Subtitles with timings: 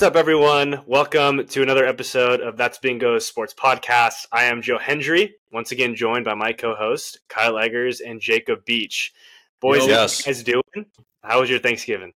[0.00, 0.80] What's up, everyone?
[0.86, 4.24] Welcome to another episode of That's Bingo Sports Podcast.
[4.32, 9.12] I am Joe Hendry, once again joined by my co-host Kyle Eggers and Jacob Beach.
[9.60, 10.20] Boys, Yes.
[10.20, 10.86] what you guys doing?
[11.22, 12.14] How was your Thanksgiving?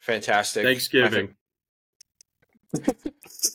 [0.00, 0.64] Fantastic.
[0.64, 1.34] Thanksgiving.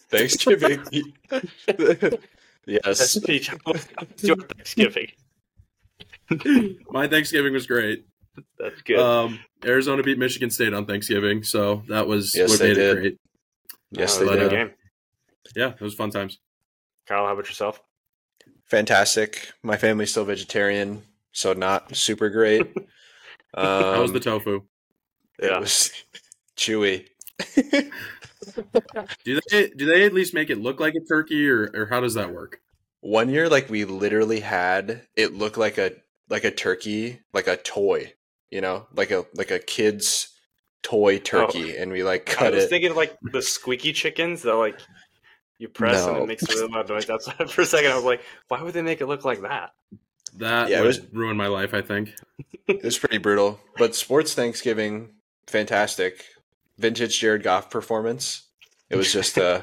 [0.09, 0.83] Thanksgiving.
[1.29, 2.17] That's
[2.65, 3.19] yes.
[3.19, 3.49] Beach.
[3.49, 3.87] How was
[4.23, 5.11] your Thanksgiving?
[6.89, 8.07] My Thanksgiving was great.
[8.57, 8.99] That's good.
[8.99, 12.97] Um, Arizona beat Michigan State on Thanksgiving, so that was Yes, what they made did.
[12.97, 13.17] it great.
[13.91, 14.51] Yes, Uh, they good did.
[14.51, 14.71] game.
[15.55, 16.39] Yeah, it was fun times.
[17.07, 17.81] Kyle, how about yourself?
[18.67, 19.51] Fantastic.
[19.63, 22.61] My family's still vegetarian, so not super great.
[23.53, 24.61] Um, How was the tofu?
[25.41, 25.57] Yeah.
[25.57, 25.91] It was
[26.55, 27.07] chewy.
[29.25, 31.99] Do they do they at least make it look like a turkey, or or how
[31.99, 32.61] does that work?
[33.01, 35.91] One year, like we literally had it look like a
[36.29, 38.13] like a turkey, like a toy.
[38.51, 40.27] You know, like a like a kid's
[40.83, 42.53] toy turkey, and we like cut it.
[42.53, 42.69] I was it.
[42.69, 44.77] thinking of like the squeaky chickens that like
[45.57, 47.49] you press and it makes a really loud noise outside.
[47.49, 49.71] For a second, I was like, why would they make it look like that?
[50.37, 51.73] That Yeah, it would was- ruin my life.
[51.73, 52.13] I think.
[52.67, 53.59] It was pretty brutal.
[53.77, 55.09] But sports Thanksgiving,
[55.47, 56.25] fantastic.
[56.77, 58.43] Vintage Jared Goff performance.
[58.89, 59.61] It was just uh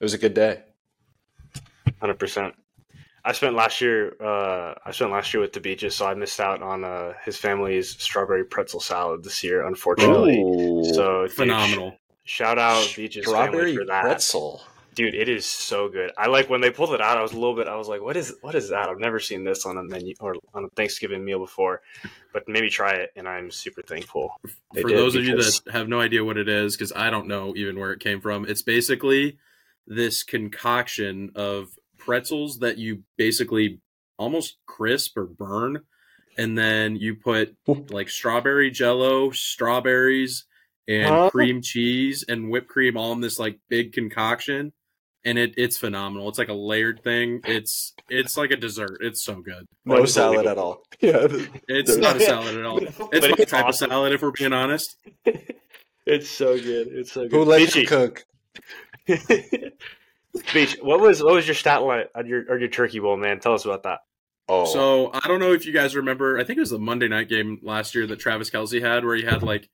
[0.00, 0.62] it was a good day.
[2.00, 2.54] Hundred percent.
[3.24, 4.16] I spent last year.
[4.20, 7.36] Uh, I spent last year with the beaches, so I missed out on uh, his
[7.36, 10.42] family's strawberry pretzel salad this year, unfortunately.
[10.92, 11.98] So dude, Phenomenal.
[12.24, 14.62] sh- shout out beaches family Strawberry for that, pretzel.
[14.96, 15.14] dude.
[15.14, 16.10] It is so good.
[16.18, 17.16] I like when they pulled it out.
[17.16, 17.68] I was a little bit.
[17.68, 18.34] I was like, "What is?
[18.40, 21.38] What is that?" I've never seen this on a menu or on a Thanksgiving meal
[21.38, 21.80] before,
[22.32, 24.34] but maybe try it, and I'm super thankful.
[24.74, 27.08] They For did those of you that have no idea what it is, because I
[27.10, 29.38] don't know even where it came from, it's basically
[29.86, 31.68] this concoction of
[32.04, 33.80] pretzels that you basically
[34.18, 35.80] almost crisp or burn,
[36.38, 37.56] and then you put
[37.90, 40.44] like strawberry jello, strawberries,
[40.88, 41.30] and Huh?
[41.30, 44.72] cream cheese and whipped cream all in this like big concoction.
[45.24, 46.28] And it, it's phenomenal.
[46.28, 47.42] It's like a layered thing.
[47.44, 48.98] It's it's like a dessert.
[49.02, 49.66] It's so good.
[49.84, 50.82] No salad at all.
[51.00, 51.26] Yeah.
[51.68, 52.80] It's not a salad at all.
[52.80, 53.86] But It's my it's type awesome.
[53.86, 54.96] of salad, if we're being honest.
[56.06, 56.88] It's so good.
[56.88, 57.30] It's so good.
[57.32, 57.80] Who lets Beachy.
[57.82, 58.24] you cook?
[60.52, 63.38] Beach, what was what was your stat line on your or your turkey bowl, man?
[63.40, 64.00] Tell us about that.
[64.48, 66.38] Oh, So I don't know if you guys remember.
[66.38, 69.14] I think it was the Monday night game last year that Travis Kelce had, where
[69.14, 69.68] he had like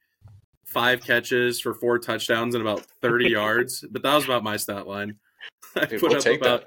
[0.66, 3.84] five catches for four touchdowns and about thirty yards.
[3.90, 5.16] But that was about my stat line.
[5.76, 6.64] I Dude, put we'll up take about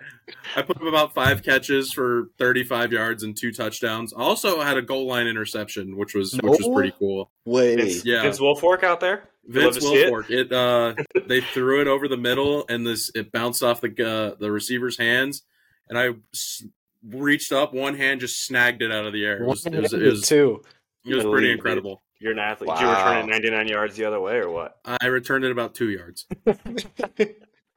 [0.55, 4.13] I put up about five catches for thirty-five yards and two touchdowns.
[4.13, 7.31] I also had a goal line interception, which was which was pretty cool.
[7.45, 7.77] wait.
[7.77, 8.21] Vince, Yeah.
[8.21, 9.23] Vince Wilfork out there.
[9.49, 10.29] Love Vince to it.
[10.29, 10.93] It uh,
[11.27, 14.97] they threw it over the middle, and this it bounced off the uh, the receiver's
[14.99, 15.41] hands,
[15.89, 16.63] and I s-
[17.03, 19.41] reached up, one hand just snagged it out of the air.
[19.41, 20.61] It was it was, it was, too.
[21.03, 21.53] it was Believe pretty it.
[21.53, 22.03] incredible.
[22.19, 22.69] You're an athlete.
[22.69, 24.77] Did you return it 99 yards the other way or what?
[24.85, 26.27] I returned it about two yards.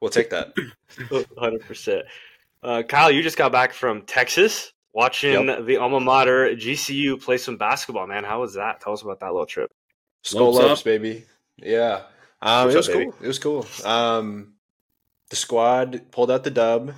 [0.05, 0.55] We'll take that.
[0.99, 2.03] 100%.
[2.63, 7.57] Uh, Kyle, you just got back from Texas watching the alma mater GCU play some
[7.57, 8.23] basketball, man.
[8.23, 8.83] How was that?
[8.83, 9.71] Tell us about that little trip.
[10.21, 11.25] Skull Slopes ups, baby.
[11.57, 12.03] Yeah.
[12.43, 13.11] Um, it was up, baby.
[13.13, 13.15] cool.
[13.23, 13.67] It was cool.
[13.83, 14.57] Um,
[15.31, 16.93] the squad pulled out the dub.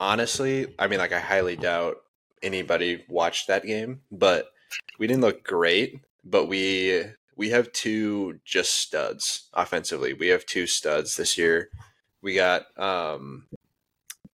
[0.00, 1.98] Honestly, I mean, like, I highly doubt
[2.42, 4.48] anybody watched that game, but
[4.98, 6.00] we didn't look great.
[6.24, 7.04] But we
[7.36, 10.14] we have two just studs offensively.
[10.14, 11.70] We have two studs this year.
[12.22, 13.46] We got um,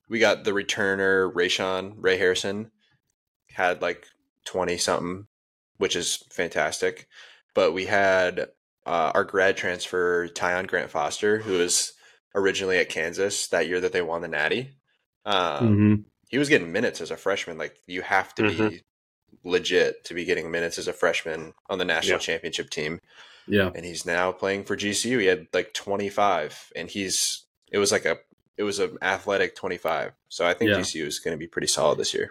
[0.09, 2.71] we got the returner Rayshawn Ray Harrison
[3.51, 4.07] had like
[4.45, 5.27] twenty something,
[5.79, 7.09] which is fantastic.
[7.55, 8.49] But we had
[8.87, 11.93] uh, our grad transfer Tyon Grant Foster, who was
[12.35, 14.73] originally at Kansas that year that they won the Natty.
[15.25, 17.59] Um, He was getting minutes as a freshman.
[17.59, 18.81] Like you have to be Mhm.
[19.45, 22.25] legit to be getting minutes as a freshman on the national Yeah.
[22.25, 22.99] championship team.
[23.47, 25.19] Yeah, And he's now playing for GCU.
[25.19, 27.44] He had like 25, and he's
[27.75, 28.19] it was like a
[28.57, 30.13] it was an athletic 25.
[30.29, 30.79] So I think Yeah.
[30.79, 32.31] GCU is going to be pretty solid this year.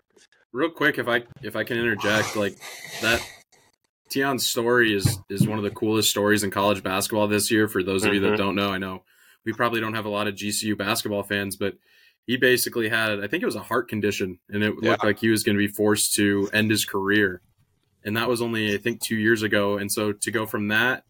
[0.53, 2.55] real quick, if I if I can interject, like
[3.01, 3.21] that.
[4.09, 7.67] Tyon's story is is one of the coolest stories in college basketball this year.
[7.67, 8.31] For those of you Mhm.
[8.31, 9.03] that don't know, I know
[9.45, 11.75] we probably don't have a lot of GCU basketball fans, but
[12.27, 14.91] he basically had I think it was a heart condition, and it Yeah.
[14.91, 17.41] looked like he was going to be forced to end his career.
[18.05, 19.77] And that was only I think two years ago.
[19.77, 21.03] And so to go from that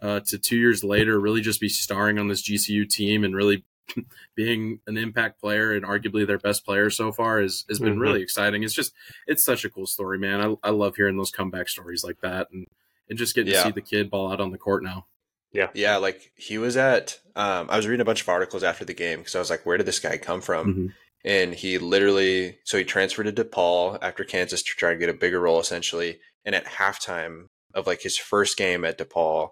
[0.00, 3.64] uh, to two years later, really just be starring on this GCU team and really
[4.34, 8.00] being an impact player and arguably their best player so far is has been Mhm.
[8.00, 8.62] really exciting.
[8.62, 8.92] It's just
[9.26, 10.40] it's such a cool story, man.
[10.40, 12.66] I, I love hearing those comeback stories like that and
[13.08, 13.60] and just getting Yeah.
[13.62, 15.06] to see the kid ball out on the court now.
[15.52, 15.96] Yeah, Yeah.
[15.98, 17.20] like he was at.
[17.36, 19.64] Um, I was reading a bunch of articles after the game because I was like,
[19.64, 20.94] "Where did this guy come from?" Mhm.
[21.24, 25.14] And he literally, so he transferred to DePaul after Kansas to try to get a
[25.14, 26.20] bigger role, essentially.
[26.44, 29.50] And at halftime of like his first game at DePaul,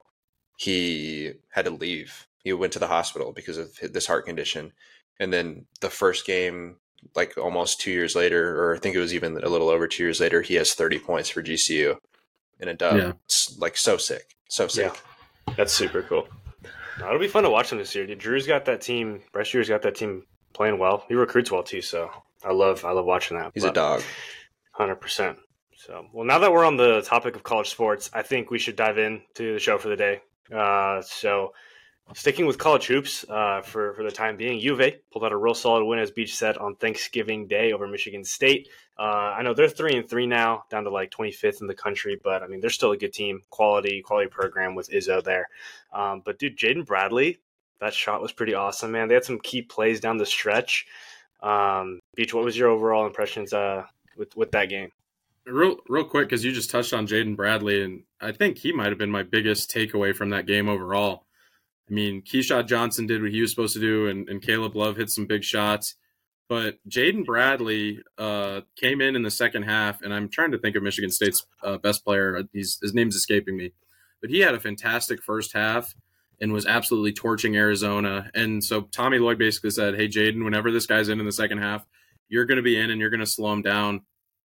[0.57, 4.73] he had to leave he went to the hospital because of this heart condition.
[5.19, 6.77] And then the first game,
[7.17, 10.05] like almost two years later, or I think it was even a little over two
[10.05, 11.97] years later, he has 30 points for GCU
[12.61, 12.97] in a dub.
[12.97, 13.13] Yeah.
[13.25, 14.37] It's like so sick.
[14.49, 14.93] So sick.
[15.49, 15.55] Yeah.
[15.57, 16.29] That's super cool.
[17.01, 18.07] No, it'll be fun to watch him this year.
[18.07, 19.23] Dude, Drew's got that team.
[19.33, 21.05] Bryce Drew's got that team playing well.
[21.09, 22.11] He recruits well too, so
[22.45, 23.51] I love I love watching that.
[23.55, 24.03] He's a dog.
[24.73, 25.39] Hundred percent.
[25.77, 28.77] So, well, now that we're on the topic of college sports, I think we should
[28.77, 30.21] dive into the show for the day.
[30.55, 31.53] Uh, so,
[32.13, 35.55] sticking with college hoops uh, for for the time being, A pulled out a real
[35.55, 38.69] solid win, as Beach said, on Thanksgiving Day over Michigan State.
[38.99, 42.21] Uh, I know they're three and three now, down to like 25th in the country,
[42.23, 45.49] but I mean they're still a good team, quality quality program with Izzo there.
[45.93, 47.39] Um, but dude, Jaden Bradley,
[47.81, 49.09] that shot was pretty awesome, man.
[49.09, 50.87] They had some key plays down the stretch.
[51.43, 53.85] Um, Beach, what was your overall impressions uh,
[54.17, 54.91] with with that game?
[55.47, 58.89] Real, real quick, because you just touched on Jaden Bradley, and I think he might
[58.89, 61.24] have been my biggest takeaway from that game overall.
[61.89, 64.97] I mean, Keshad Johnson did what he was supposed to do, and, and Caleb Love
[64.97, 65.97] hit some big shots.
[66.49, 70.77] But Jaden Bradley uh, came in in the second half, and I'm trying to think
[70.77, 72.43] of Michigan State's uh, best player.
[72.53, 73.73] He's, his name's escaping me,
[74.21, 75.95] but he had a fantastic first half
[76.41, 78.31] and was absolutely torching Arizona.
[78.35, 81.59] And so Tommy Lloyd basically said, "Hey, Jaden, whenever this guy's in in the second
[81.59, 81.87] half,
[82.29, 84.03] you're going to be in, and you're going to slow him down."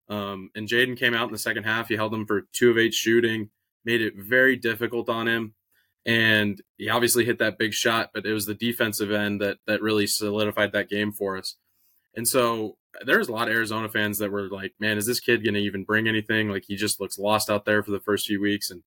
[0.09, 1.89] Um, and Jaden came out in the second half.
[1.89, 3.51] He held him for two of eight shooting,
[3.85, 5.55] made it very difficult on him.
[6.05, 9.83] And he obviously hit that big shot, but it was the defensive end that that
[9.83, 11.57] really solidified that game for us.
[12.15, 15.45] And so there's a lot of Arizona fans that were like, "Man, is this kid
[15.45, 18.27] going to even bring anything?" Like he just looks lost out there for the first
[18.27, 18.71] few weeks.
[18.71, 18.83] And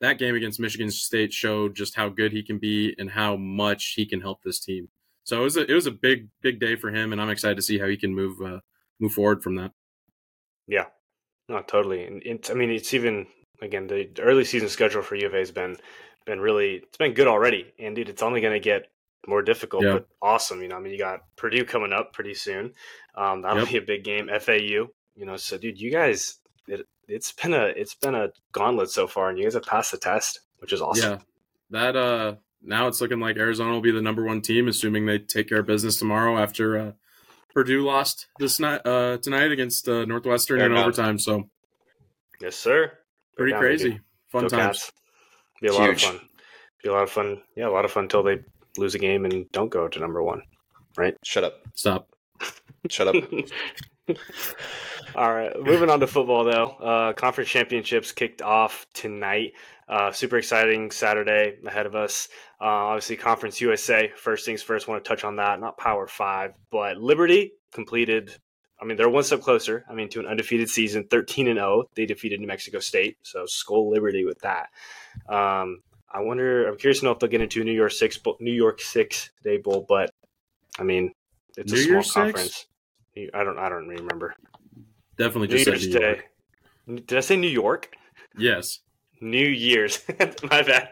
[0.00, 3.94] that game against Michigan State showed just how good he can be and how much
[3.96, 4.88] he can help this team.
[5.24, 7.56] So it was a it was a big big day for him, and I'm excited
[7.56, 8.60] to see how he can move uh,
[9.00, 9.72] move forward from that.
[10.68, 10.86] Yeah,
[11.48, 12.04] no, totally.
[12.04, 13.26] And I mean, it's even
[13.60, 15.78] again the early season schedule for U of A has been
[16.26, 18.88] been really it's been good already, and dude, it's only going to get
[19.26, 19.92] more difficult, Yeah.
[19.94, 20.60] but awesome.
[20.62, 22.72] You know, I mean, you got Purdue coming up pretty soon.
[23.16, 23.68] Um, that'll Yep.
[23.70, 24.28] be a big game.
[24.28, 26.38] FAU, you know, so dude, you guys,
[26.68, 29.92] it, it's been a it's been a gauntlet so far, and you guys have passed
[29.92, 31.12] the test, which is awesome.
[31.12, 31.18] Yeah,
[31.70, 35.18] that uh now it's looking like Arizona will be the number one team, assuming they
[35.18, 36.92] take care of business tomorrow after uh,
[37.54, 40.84] Purdue lost this night uh, tonight against uh, Northwestern Fair in enough.
[40.84, 41.18] overtime.
[41.18, 41.48] So
[42.40, 42.92] Yes, sir.
[43.36, 44.78] pretty crazy, fun Go times.
[44.84, 44.92] Cats.
[45.60, 46.20] Be a lot of fun.
[46.82, 47.42] Be a lot of fun.
[47.56, 48.40] Yeah, a lot of fun until they
[48.76, 50.42] lose a game and don't go to number one.
[50.96, 51.16] Right?
[51.24, 51.62] Shut up.
[51.74, 52.08] Stop.
[52.88, 53.24] Shut up.
[55.16, 56.66] All right, moving on to football though.
[56.66, 59.52] Uh, conference championships kicked off tonight.
[59.88, 62.28] Uh, super exciting Saturday ahead of us.
[62.60, 64.12] Uh, obviously, Conference USA.
[64.16, 65.60] First things first, want to touch on that.
[65.60, 68.36] Not Power Five, but Liberty completed.
[68.80, 69.84] I mean, they're one step closer.
[69.88, 71.84] I mean, to an undefeated season, thirteen and zero.
[71.94, 74.68] They defeated New Mexico State, so skull Liberty with that.
[75.28, 75.82] Um,
[76.12, 76.68] I wonder.
[76.68, 79.58] I'm curious to know if they'll get into New York Six, New York Six Day
[79.58, 80.10] Bowl, but
[80.78, 81.12] I mean,
[81.56, 82.14] it's a New small Six?
[82.14, 82.66] conference.
[83.32, 83.58] I don't.
[83.58, 84.34] I don't remember.
[85.16, 86.20] Definitely just said Year's New Day.
[86.86, 87.06] York.
[87.06, 87.96] Did I say New York?
[88.36, 88.80] Yes,
[89.20, 90.02] New Year's.
[90.50, 90.90] My bad.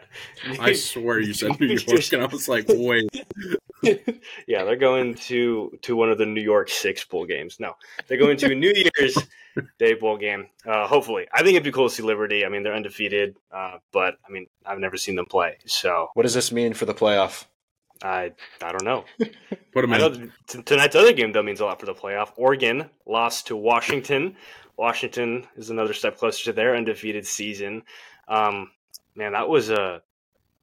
[0.59, 3.09] I swear you said New York, and I was like, wait.
[4.47, 7.59] yeah, they're going to to one of the New York Six bowl games.
[7.59, 7.73] No,
[8.07, 9.17] they're going to a New Year's
[9.79, 10.47] Day bowl game.
[10.65, 12.45] Uh, hopefully, I think it'd be cool to see Liberty.
[12.45, 16.23] I mean, they're undefeated, uh, but I mean, I've never seen them play, so What
[16.23, 17.45] does this mean for the playoff?
[18.03, 19.05] I I don't know.
[19.73, 20.31] Put know in.
[20.47, 22.31] t- tonight's other game though means a lot for the playoff.
[22.37, 24.35] Oregon lost to Washington.
[24.77, 27.83] Washington is another step closer to their undefeated season.
[28.27, 28.71] Um,
[29.15, 30.01] man, that was a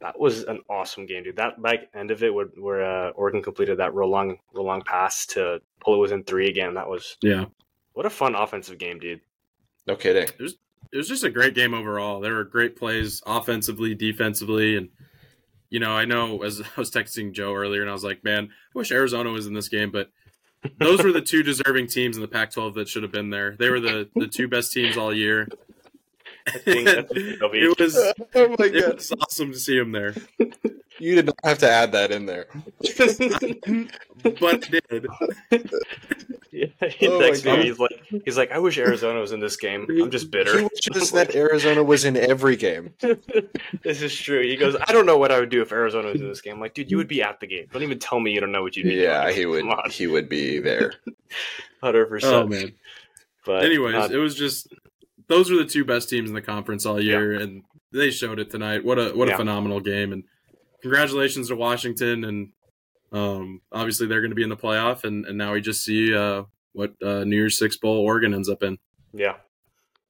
[0.02, 1.36] that was an awesome game, dude.
[1.36, 4.82] That like end of it where, where uh, Oregon completed that real long real long
[4.82, 6.74] pass to pull it within three again.
[6.74, 7.46] That was Yeah,
[7.94, 9.20] what a fun offensive game, dude.
[9.86, 10.28] No kidding.
[10.38, 12.20] it was just a great game overall.
[12.20, 14.88] There were great plays offensively, defensively, and
[15.70, 18.48] you know, I know as I was texting Joe earlier, and I was like, man,
[18.50, 20.10] I wish Arizona was in this game, but
[20.78, 23.56] those were the two deserving teams in the Pac-12 that should have been there.
[23.58, 25.48] They were the the two best teams all year.
[26.50, 27.70] Think that's a big W.
[27.72, 27.96] it was
[28.34, 30.14] Oh my it was awesome to see him there,
[30.98, 32.46] You did not have to add that in there.
[34.40, 35.06] but it did.
[36.52, 37.58] yeah, Oh my texted God.
[37.60, 37.64] me.
[37.66, 39.86] He's like, he's like, I wish Arizona was in this game.
[39.88, 40.52] I'm just bitter.
[40.58, 40.68] He bitter.
[40.94, 42.92] wishes that Arizona was in every game.
[43.82, 44.42] this is true.
[44.42, 46.54] He goes, I don't know what I would do if Arizona was in this game.
[46.54, 47.66] I'm like, dude, you would be at the game.
[47.72, 49.36] Don't even tell me you don't know what you'd be Yeah, doing.
[49.36, 49.64] he would.
[49.92, 50.92] He would be there.
[51.82, 52.34] Hundred Oh percent.
[52.34, 52.72] Oh man.
[53.44, 54.68] But Anyways, uh, it was just
[55.28, 57.62] those were the two best teams in the conference all year, and
[57.92, 58.84] they showed it tonight.
[58.84, 59.34] What a what Yeah.
[59.34, 60.12] a phenomenal game!
[60.12, 60.24] And
[60.82, 62.52] congratulations to Washington, and
[63.12, 66.14] um, obviously they're going to be in the playoff, and, and now we just see
[66.14, 68.78] uh, what uh, New Year's Six bowl Oregon ends up in.
[69.12, 69.34] yeah,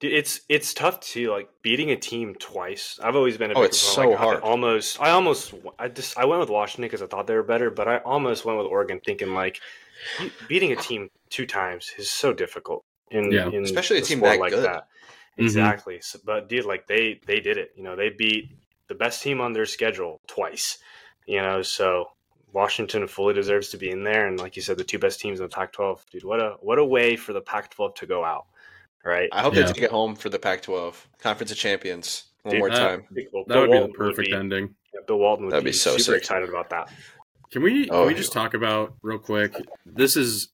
[0.01, 2.99] it's it's tough to like beating a team twice.
[3.03, 4.43] I've always been a Oh, big it's proponent, so like, I hard.
[4.43, 7.69] almost, I almost, I just, I went with Washington because I thought they were better,
[7.69, 9.59] but I almost went with Oregon, thinking like
[10.47, 12.83] beating a team two times is so difficult.
[13.11, 13.49] In, Yeah.
[13.49, 14.65] in Especially a team that like good.
[14.65, 14.87] that.
[15.37, 15.43] Mhm.
[15.43, 15.99] Exactly.
[16.01, 17.71] So, but dude, like they they did it.
[17.75, 18.49] You know, they beat
[18.87, 20.77] the best team on their schedule twice.
[21.25, 22.09] You know, so
[22.51, 24.27] Washington fully deserves to be in there.
[24.27, 26.01] And like you said, the two best teams in the Pac-12.
[26.11, 28.45] Dude, what a what a way for the Pac-12 to go out.
[29.05, 29.27] Right.
[29.31, 29.63] I hope Yeah.
[29.63, 33.07] they take it home for the Pac-12 Conference of Champions one Dude, more that- time.
[33.31, 34.75] Well, That Bill would be the perfect be- ending.
[34.93, 36.17] yeah, Bill Walton would That'd be, be so super sick.
[36.19, 36.91] excited about that.
[37.51, 39.55] Can we Oh, can we just talk about real quick?
[39.85, 40.49] This is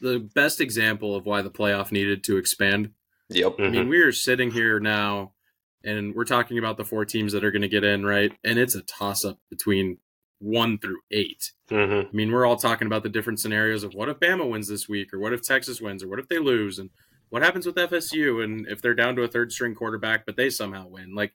[0.00, 2.92] the best example of why the playoff needed to expand.
[3.30, 3.56] Yep.
[3.58, 5.32] I mean, we are sitting here now
[5.82, 8.32] and we're talking about the four teams that are going to get in, right?
[8.42, 9.98] And it's a toss up between
[10.38, 11.52] one through eight.
[11.70, 12.08] Mm-hmm.
[12.08, 14.88] I mean, we're all talking about the different scenarios of what if Bama wins this
[14.88, 16.90] week, or what if Texas wins, or what if they lose, and
[17.30, 20.50] what happens with FSU, and if they're down to a third string quarterback, but they
[20.50, 21.14] somehow win.
[21.14, 21.32] Like,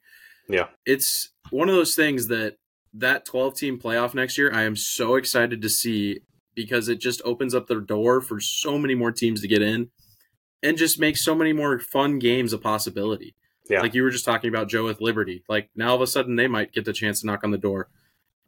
[0.48, 0.68] Yeah.
[0.86, 2.56] it's one of those things that
[2.92, 6.20] that 12 team playoff next year, I am so excited to see
[6.56, 9.90] because it just opens up the door for so many more teams to get in
[10.62, 13.34] and just make so many more fun games a possibility.
[13.68, 13.80] Yeah.
[13.82, 15.42] Like you were just talking about Joe with Liberty.
[15.48, 17.58] Like now all of a sudden they might get the chance to knock on the
[17.58, 17.88] door.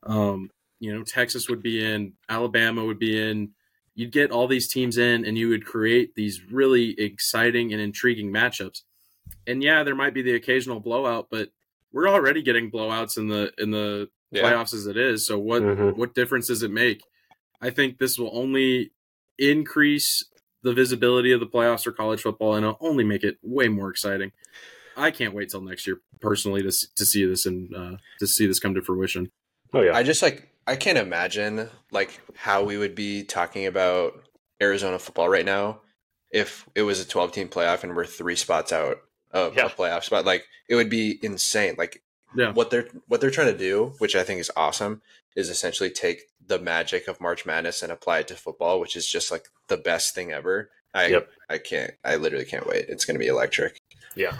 [0.03, 0.51] Um,
[0.81, 3.51] you know, Texas would be in, Alabama would be in.
[3.95, 8.33] You'd get all these teams in and you would create these really exciting and intriguing
[8.33, 8.83] matchups.
[9.47, 11.51] And yeah, there might be the occasional blowout, but
[11.93, 14.43] we're already getting blowouts in the in the Yeah.
[14.43, 15.25] playoffs as it is.
[15.27, 15.97] So what Mhm.
[15.97, 17.03] what difference does it make?
[17.61, 18.91] I think this will only
[19.39, 20.25] increase
[20.63, 23.91] the visibility of the playoffs for college football and it'll only make it way more
[23.91, 24.33] exciting.
[24.97, 28.47] I can't wait till next year personally to to see this and uh, to see
[28.47, 29.31] this come to fruition.
[29.73, 29.97] Oh yeah.
[29.97, 34.23] I just like I can't imagine like how we would be talking about
[34.61, 35.81] Arizona football right now
[36.31, 38.99] if it was a 12 team playoff and we're three spots out
[39.33, 39.67] of Yeah.
[39.67, 40.25] a playoff spot.
[40.25, 41.75] Like it would be insane.
[41.79, 42.03] Like
[42.35, 42.53] Yeah.
[42.53, 45.03] what they're what they're trying to do, which I think is awesome,
[45.37, 49.07] is essentially take the magic of March Madness and apply it to football, which is
[49.07, 50.71] just like the best thing ever.
[50.95, 51.31] I Yep.
[51.49, 52.87] I can't I literally can't wait.
[52.89, 53.81] It's gonna be electric.
[54.15, 54.37] Yeah.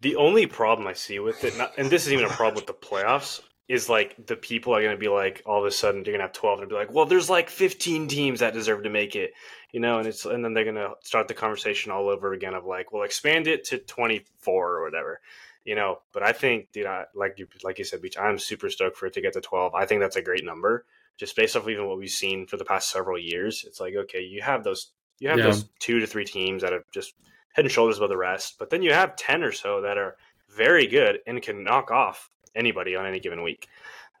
[0.00, 2.66] The only problem I see with it, not, and this isn't even a problem with
[2.66, 6.02] the playoffs, is like the people are going to be like, all of a sudden,
[6.02, 8.84] they're going to have 12 and be like, well, there's like 15 teams that deserve
[8.84, 9.32] to make it,
[9.72, 12.54] you know, and it's, and then they're going to start the conversation all over again
[12.54, 15.20] of like, well, expand it to 24 or whatever,
[15.66, 15.98] you know.
[16.12, 19.06] But I think, dude, I, like you, like you said, Beach, I'm super stoked for
[19.06, 19.74] it to get to 12.
[19.74, 20.86] I think that's a great number,
[21.18, 23.64] just based off even what we've seen for the past several years.
[23.66, 25.46] It's like, okay, you have those, you have Yeah.
[25.46, 27.14] those two to three teams that have just
[27.52, 28.56] head and shoulders above the rest.
[28.58, 30.16] But then you have 10 or so that are
[30.48, 33.68] very good and can knock off anybody on any given week.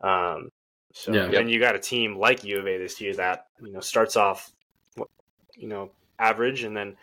[0.00, 0.50] Um,
[0.92, 1.38] so, Yeah.
[1.40, 4.16] and you got a team like U of A this year that, you know, starts
[4.16, 4.50] off,
[5.54, 6.96] you know, average and then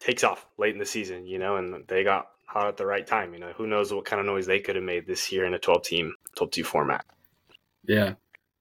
[0.00, 3.06] takes off late in the season, you know, and they got hot at the right
[3.06, 3.34] time.
[3.34, 5.52] You know, who knows what kind of noise they could have made this year in
[5.54, 7.04] a 12 team, 12 2 format.
[7.84, 8.14] Yeah.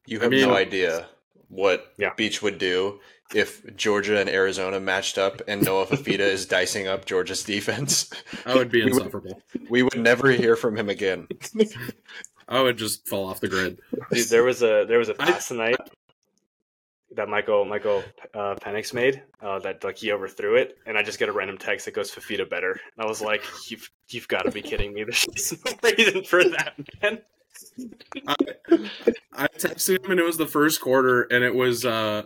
[0.08, 1.08] You I have mean- no idea
[1.48, 2.14] what Yeah.
[2.18, 3.00] Beach would do
[3.36, 8.10] if Georgia and Arizona matched up and Noah Fifita is dicing up Georgia's defense.
[8.46, 9.42] I would be We would- insufferable.
[9.70, 11.28] We would never hear from him again.
[12.50, 13.80] I would just fall off the grid.
[14.12, 15.78] Dude, there was a there was a pass tonight
[17.16, 18.04] that Michael Michael
[18.34, 21.58] uh, Penix made uh, that like he overthrew it, and I just get a random
[21.58, 22.72] text that goes Fifita better.
[22.72, 25.04] And I was like, you've you've got to be kidding me!
[25.04, 27.22] There's no reason for that, man.
[28.28, 28.36] I,
[29.32, 32.24] I texted him and it was the first quarter and it was uh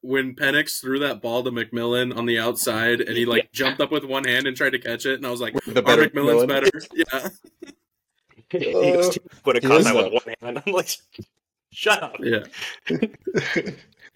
[0.00, 3.90] when Penix threw that ball to McMillan on the outside and he like jumped up
[3.90, 6.44] with one hand and tried to catch it and I was like, The better McMillan's
[6.44, 6.48] McMillan.
[6.48, 6.70] better.
[6.94, 7.28] Yeah.
[8.60, 9.10] he Uh,
[9.44, 10.62] would have he caught is that with one hand.
[10.66, 10.88] I'm like,
[11.72, 12.16] shut up.
[12.20, 12.44] Yeah.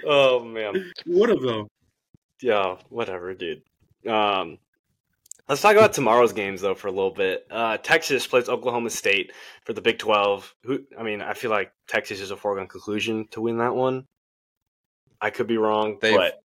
[0.06, 0.92] Oh man.
[1.06, 1.66] Would of them.
[2.40, 3.62] Yeah, whatever, dude.
[4.06, 4.58] Um,
[5.48, 7.46] let's talk about tomorrow's games though for a little bit.
[7.50, 9.32] Uh, Texas plays Oklahoma State
[9.64, 10.54] for the Big Twelve.
[10.64, 10.80] Who?
[10.98, 14.06] I mean, I feel like Texas is a foregone conclusion to win that one.
[15.20, 16.40] I could be wrong, They've- but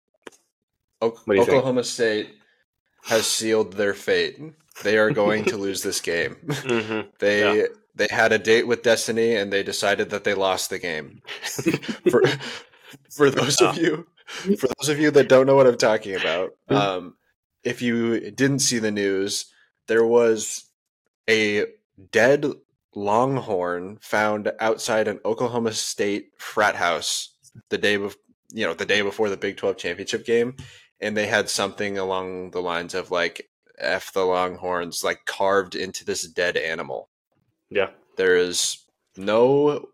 [1.00, 1.49] O- What do you think?
[1.57, 2.31] Oklahoma State
[3.05, 4.38] has sealed their fate.
[4.83, 6.37] They are going to lose this game.
[6.47, 7.09] Mhm.
[7.19, 7.67] They Yeah.
[7.95, 11.23] they had a date with destiny and they decided that they lost the game.
[12.11, 12.23] for
[13.11, 14.07] for those of you
[14.59, 17.14] for those of you that don't know what I'm talking about, um,
[17.64, 19.47] if you didn't see the news,
[19.87, 20.66] there was
[21.28, 21.64] a
[22.12, 22.47] dead
[22.95, 27.35] longhorn found outside an Oklahoma State frat house
[27.71, 28.21] the day before
[28.52, 30.57] you know the day before the Big 12 championship game
[31.00, 36.04] and they had something along the lines of like f the longhorns like carved into
[36.04, 37.09] this dead animal.
[37.71, 38.85] Yeah, there is
[39.16, 39.88] no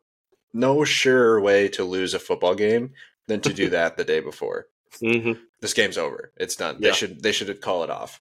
[0.55, 2.93] no surer way to lose a football game
[3.27, 4.67] than to do that the day before
[5.01, 6.89] hmm this game's over it's done Yeah.
[6.91, 8.21] they should they should call it off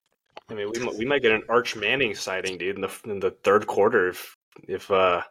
[0.49, 3.19] I mean, we might, we might get an Arch Manning sighting, dude, in the in
[3.21, 4.35] the third quarter if
[4.67, 5.21] if uh,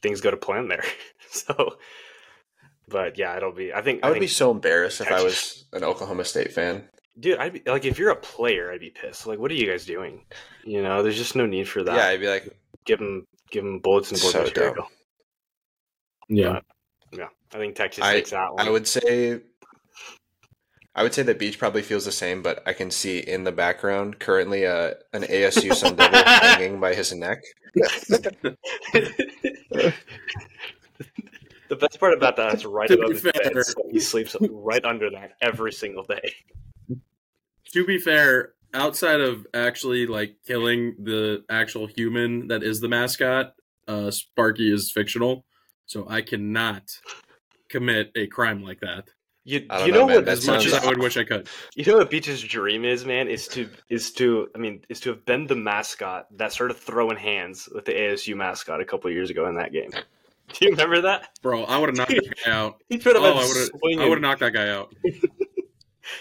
[0.00, 0.84] things go to plan there.
[1.30, 1.76] so,
[2.88, 3.72] but yeah, it'll be.
[3.74, 6.88] I think I would think, be so embarrassed if I was an Oklahoma State fan.
[7.18, 7.38] dude.
[7.38, 9.26] I'd be like, if you're a player, I'd be pissed.
[9.26, 10.24] Like, what are you guys doing?
[10.64, 11.96] You know, there's just no need for that.
[11.96, 14.74] Yeah, I'd be like, give them give them bullets and board So material.
[14.74, 14.86] dumb.
[16.28, 16.60] Yeah.
[17.12, 18.66] Yeah, I think Texas I- takes that one.
[18.66, 19.40] I would say,
[20.94, 23.52] I would say that Beach probably feels the same, but I can see in the
[23.52, 27.42] background currently uh, an ASU Sun Devil hanging by his neck.
[31.68, 33.52] the best part about that is right To above his bed.
[33.90, 36.34] he sleeps right under that every single day.
[37.72, 43.54] To be fair, outside of actually like killing the actual human that is the mascot,
[43.88, 45.44] uh, Sparky is fictional,
[45.86, 46.90] so I cannot
[47.68, 49.08] commit a crime like that.
[49.44, 50.16] You, you know, know, man.
[50.16, 51.48] what As much as I would wish I could.
[51.76, 55.10] you know what Beach's dream is, man, is to is to I mean is to
[55.10, 59.30] have been the mascot that started throwing hands with the ASU mascot a couple years
[59.30, 59.90] ago in that game.
[60.52, 61.28] Do you remember that?
[61.42, 62.82] Bro, I would have knocked that guy out.
[62.88, 63.68] He should have Oh, I would have.
[63.78, 64.00] swinging.
[64.00, 64.92] I would have knocked that guy out.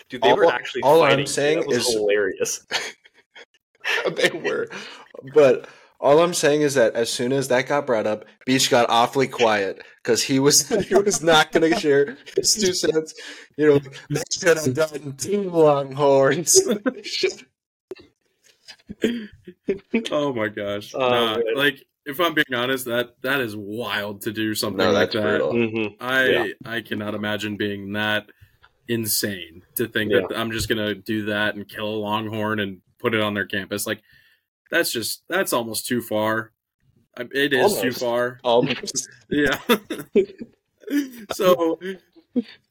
[0.09, 2.65] Dude, they All- were actually all I'm saying that was is- hilarious.
[4.15, 4.67] they were,
[5.33, 5.67] but
[5.99, 9.27] all I'm saying is that as soon as that got brought up, Beach got awfully
[9.27, 13.13] quiet because he was he was not going to share his two cents.
[13.57, 16.61] You know, they should have done two Longhorns.
[20.11, 20.93] Oh my gosh.
[20.93, 24.91] Oh, Nah, like if I'm being honest, that that is wild to do something no,
[24.91, 25.21] like that.
[25.21, 25.53] brutal.
[25.53, 25.95] Mhm.
[25.99, 26.45] I Yeah.
[26.65, 28.27] I cannot imagine being that
[28.87, 33.15] insane to think that I'm just gonna do that and kill a longhorn and put
[33.15, 33.87] it on their campus.
[33.87, 34.01] Like
[34.71, 36.51] that's just that's almost too far.
[37.17, 38.39] I- It is too far.
[38.43, 39.07] Almost.
[39.29, 39.57] Yeah.
[41.33, 41.79] so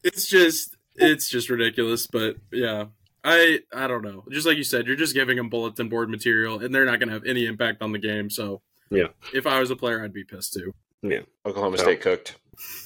[0.03, 2.07] it's just it's just ridiculous.
[2.07, 2.85] But yeah,
[3.23, 4.23] I I don't know.
[4.31, 7.11] Just like you said, you're just giving them bulletin board material, and they're not gonna
[7.11, 8.29] have any impact on the game.
[8.29, 9.07] So Yeah.
[9.33, 10.73] if I was a player, I'd be pissed too.
[11.01, 12.35] Yeah, Oklahoma So- State cooked.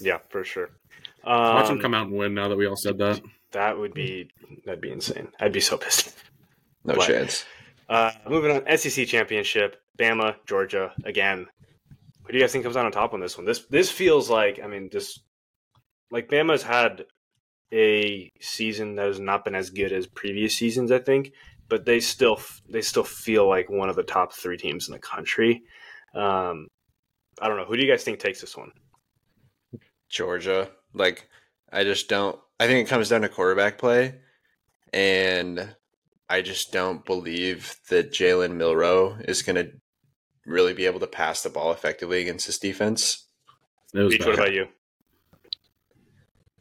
[0.02, 0.72] Yeah, for sure.
[1.24, 2.34] Watch them Um, come out and win.
[2.34, 3.22] Now that we all said that.
[3.52, 4.30] That would be
[4.66, 5.32] that'd be insane.
[5.40, 6.16] I'd be so pissed.
[6.86, 7.46] No But- chance.
[7.90, 11.48] Uh, moving on, SEC championship, Bama, Georgia again.
[12.24, 13.46] Who do you guys think comes out on top on this one?
[13.46, 15.22] This this feels like I mean, just
[16.12, 17.06] like Bama's had
[17.74, 21.34] a season that has not been as good as previous seasons, I think,
[21.68, 25.00] but they still they still feel like one of the top three teams in the
[25.00, 25.64] country.
[26.14, 26.68] Um,
[27.42, 27.66] I don't know.
[27.66, 28.72] Who do you guys think takes this one?
[30.10, 30.70] Georgia.
[30.94, 31.28] Like,
[31.72, 32.40] I just don't.
[32.60, 34.16] I think it comes down to quarterback play,
[34.92, 35.76] and
[36.30, 39.72] I just don't believe that Jalen Milroe is going to
[40.46, 43.26] really be able to pass the ball effectively against this defense.
[43.94, 44.68] Beach, what about you?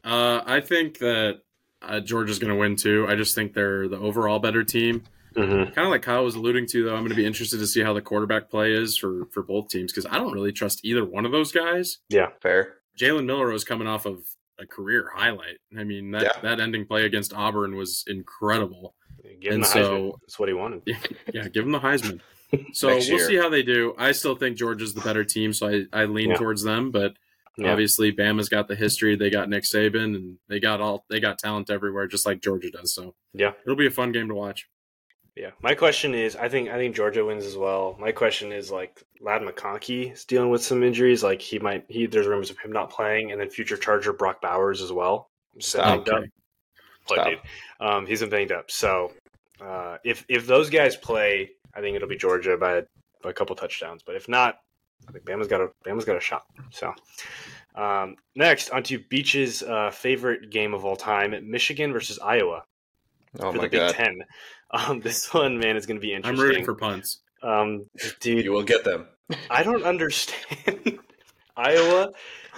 [0.03, 1.41] Uh, I think that
[1.81, 3.05] uh, Georgia's going to win too.
[3.07, 5.03] I just think they're the overall better team.
[5.35, 5.73] Mm-hmm.
[5.73, 6.93] Kind of like Kyle was alluding to, though.
[6.95, 9.69] I'm going to be interested to see how the quarterback play is for for both
[9.69, 11.99] teams because I don't really trust either one of those guys.
[12.09, 12.77] Yeah, fair.
[12.99, 14.23] Jalen Milroe is coming off of
[14.59, 15.59] a career highlight.
[15.77, 16.41] I mean, that, Yeah.
[16.41, 18.95] that ending play against Auburn was incredible.
[19.39, 20.11] Give him And the so- Heisman.
[20.21, 20.81] That's what he wanted.
[21.33, 22.19] Yeah, give him the Heisman.
[22.73, 23.19] So we'll year.
[23.27, 23.93] see how they do.
[23.95, 26.37] I still think Georgia's the better team, so I, I lean Yeah.
[26.37, 26.89] towards them.
[26.89, 27.13] But
[27.59, 27.71] Yeah.
[27.71, 29.15] obviously, Bama's got the history.
[29.15, 32.71] They got Nick Saban, and they got all they got talent everywhere, just like Georgia
[32.71, 32.95] does.
[32.95, 33.51] So Yeah.
[33.63, 34.67] it'll be a fun game to watch.
[35.35, 37.95] Yeah, my question is, I think I think Georgia wins as well.
[37.99, 42.07] My question is like Ladd McConkey is dealing with some injuries, like he might he
[42.07, 45.29] there's rumors of him not playing, and then future Charger Brock Bowers as well.
[45.53, 46.05] He's been Stop.
[46.05, 46.15] banged up.
[46.23, 46.31] Okay.
[47.05, 47.27] Stop.
[47.27, 47.39] dude.
[47.79, 48.71] Um, he's been banged up.
[48.71, 49.11] So
[49.61, 52.83] uh, if if those guys play, I think it'll be Georgia by,
[53.21, 54.03] by a couple touchdowns.
[54.03, 54.59] But if not,
[55.07, 56.43] I think Bama's got a Bama's got a shot.
[56.71, 56.93] So
[57.75, 62.63] um, next onto Beach's uh, favorite game of all time, Michigan versus Iowa
[63.39, 63.93] Oh for my the Big god.
[63.93, 64.23] Ten.
[64.71, 66.39] Um, this one, man, is going to be interesting.
[66.39, 67.19] I'm rooting for punts.
[67.41, 67.85] Um,
[68.19, 69.07] dude, You will get them.
[69.49, 70.99] I don't understand.
[71.55, 72.11] Iowa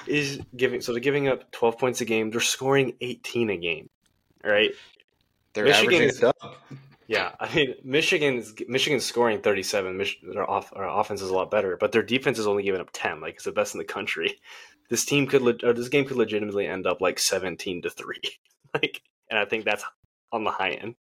[0.07, 2.31] is giving so they're giving up 12 points a game.
[2.31, 3.89] They're scoring 18 a game.
[4.45, 4.71] All right.
[5.53, 6.55] They're Michigan's- averaging a dub.
[7.11, 9.97] Yeah, I mean Michigan's Michigan's scoring 37.
[9.97, 12.79] Mich- their off their offense is a lot better, but their defense is only giving
[12.81, 13.19] up 10.
[13.21, 14.35] Like it's the best in the country.
[14.89, 18.21] This team could le- or this game could legitimately end up like 17 to three.
[18.73, 19.83] Like, and I think that's
[20.33, 20.95] on the high end.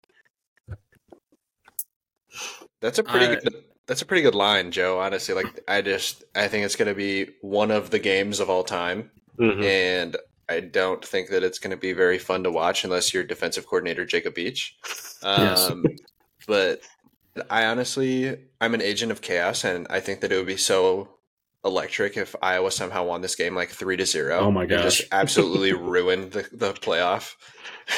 [2.81, 3.55] That's a pretty I- good.
[3.87, 5.01] That's a pretty good line, Joe.
[5.01, 8.49] Honestly, like I just I think it's going to be one of the games of
[8.49, 9.65] all time, Mhm.
[9.65, 10.17] and
[10.51, 13.67] I don't think that it's going to be very fun to watch unless you're defensive
[13.67, 14.77] coordinator Jacob Beach.
[15.23, 15.71] Yes.
[15.71, 15.85] Um,
[16.47, 16.81] but
[17.49, 21.09] I honestly, I'm an agent of chaos, and I think that it would be so
[21.65, 24.39] electric if Iowa somehow won this game like three to zero.
[24.41, 24.83] Oh my and gosh.
[24.99, 27.35] Just absolutely ruined the, the playoff.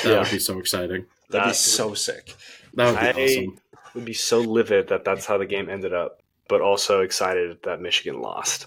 [0.04, 1.06] That would be so exciting.
[1.30, 2.34] That'd be so sick.
[2.74, 3.58] That would be I- awesome.
[3.94, 7.80] would be so livid that that's how the game ended up, but also excited that
[7.80, 8.66] Michigan lost.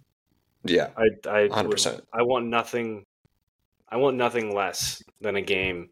[0.64, 2.02] Yeah, I I hundred would- percent.
[2.12, 3.06] I want nothing.
[3.90, 5.90] I want nothing less than a game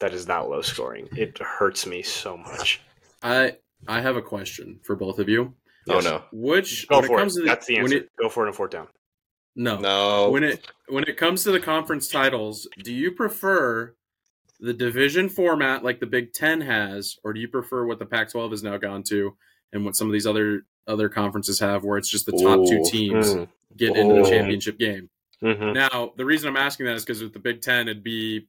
[0.00, 1.08] that is not low scoring.
[1.16, 2.80] It hurts me so much.
[3.22, 5.54] I I have a question for both of you.
[5.90, 7.40] Oh no, Which Go when it for comes it.
[7.42, 7.96] to That's the when answer.
[7.98, 8.88] it- Go for it on fourth down.
[9.56, 10.30] no, no.
[10.30, 13.94] when it when it comes to the conference titles, do you prefer
[14.60, 18.50] the division format like the Big Ten has, or do you prefer what the Pac-12
[18.50, 19.36] has now gone to,
[19.72, 22.82] and what some of these other other conferences have, where it's just the top two
[22.90, 23.48] teams Mm.
[23.76, 24.30] get into the Oh.
[24.30, 25.10] championship game?
[25.42, 25.74] Mhm.
[25.74, 28.48] Now, the reason I'm asking that is because with the Big Ten, it'd be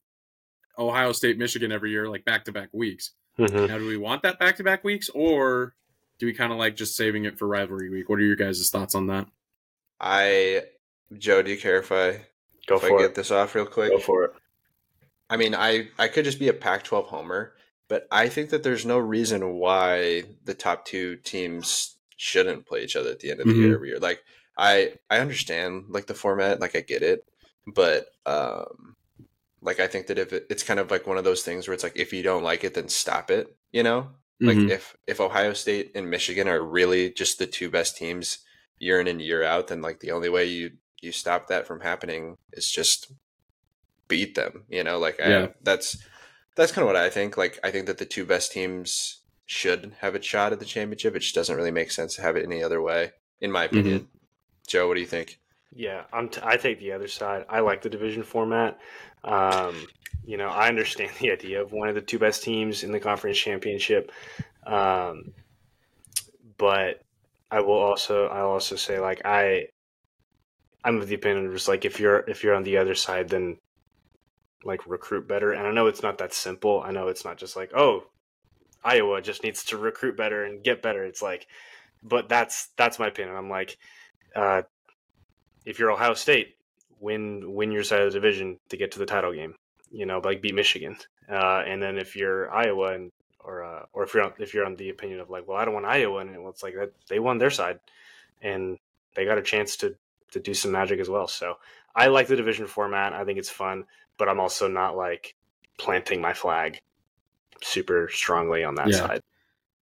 [0.78, 3.12] Ohio State, Michigan every year, like back to back weeks.
[3.38, 3.68] Mhm.
[3.68, 5.76] Now, do we want that back to back weeks, or
[6.18, 8.10] do we kind of like just saving it for rivalry week?
[8.10, 9.28] What are your guys' thoughts on that?
[10.00, 10.64] I,
[11.18, 12.26] Joe, do you care if I
[12.68, 13.16] Go if I for get it.
[13.16, 13.92] this off real quick?
[13.92, 14.32] Go for it.
[15.30, 17.54] I mean, I I could just be a Pac-12 homer,
[17.88, 22.96] but I think that there's no reason why the top two teams shouldn't play each
[22.96, 23.58] other at the end of the Mhm.
[23.64, 24.00] year every year.
[24.00, 24.24] Like
[24.60, 27.26] I I understand like the format, like I get it,
[27.68, 28.96] but um
[29.62, 31.74] like I think that if it, it's kind of like one of those things where
[31.76, 34.12] it's like if you don't like it then stop it, you know?
[34.46, 34.70] Like Mhm.
[34.70, 38.40] if if Ohio State and Michigan are really just the two best teams
[38.80, 41.82] year in and year out, then like the only way you you stop that from
[41.82, 43.12] happening is just
[44.08, 44.66] beat them.
[44.70, 45.48] You know, like Yeah.
[45.48, 45.98] I, that's
[46.56, 47.38] that's kind of what I think.
[47.38, 51.16] Like I think that the two best teams should have a shot at the championship.
[51.16, 54.10] It just doesn't really make sense to have it any other way, in my opinion.
[54.70, 55.40] Joe, what do you think?
[55.74, 57.46] Yeah, I'm t- I take the other side.
[57.50, 58.80] I like the division format.
[59.24, 59.88] Um,
[60.24, 63.00] you know, I understand the idea of one of the two best teams in the
[63.00, 64.12] conference championship,
[64.66, 65.34] um,
[66.58, 67.02] but
[67.50, 69.68] I will also I'll also say like I
[70.84, 73.30] I'm of the opinion of just like if you're if you're on the other side,
[73.30, 73.58] then
[74.64, 75.52] like recruit better.
[75.52, 76.84] And I know it's not that simple.
[76.86, 78.04] I know it's not just like oh
[78.84, 81.04] Iowa just needs to recruit better and get better.
[81.04, 81.48] It's like,
[82.04, 83.36] but that's that's my opinion.
[83.36, 83.76] I'm like.
[84.36, 84.64] Uh,
[85.66, 86.56] if you're Ohio State,
[87.00, 89.56] win win your side of the division to get to the title game.
[89.92, 90.98] You know, like beat Michigan.
[91.30, 94.66] Uh, and then if you're Iowa and or uh, or if you're on, if you're
[94.66, 97.20] on the opinion of like, well, I don't want Iowa, and it's like that they
[97.20, 97.80] won their side,
[98.42, 98.78] and
[99.16, 99.96] they got a chance to
[100.32, 101.28] to do some magic as well.
[101.28, 101.58] So
[101.96, 103.14] I like the division format.
[103.14, 103.86] I think it's fun,
[104.18, 105.36] but I'm also not like
[105.78, 106.80] planting my flag
[107.62, 109.08] super strongly on that Yeah.
[109.08, 109.22] side.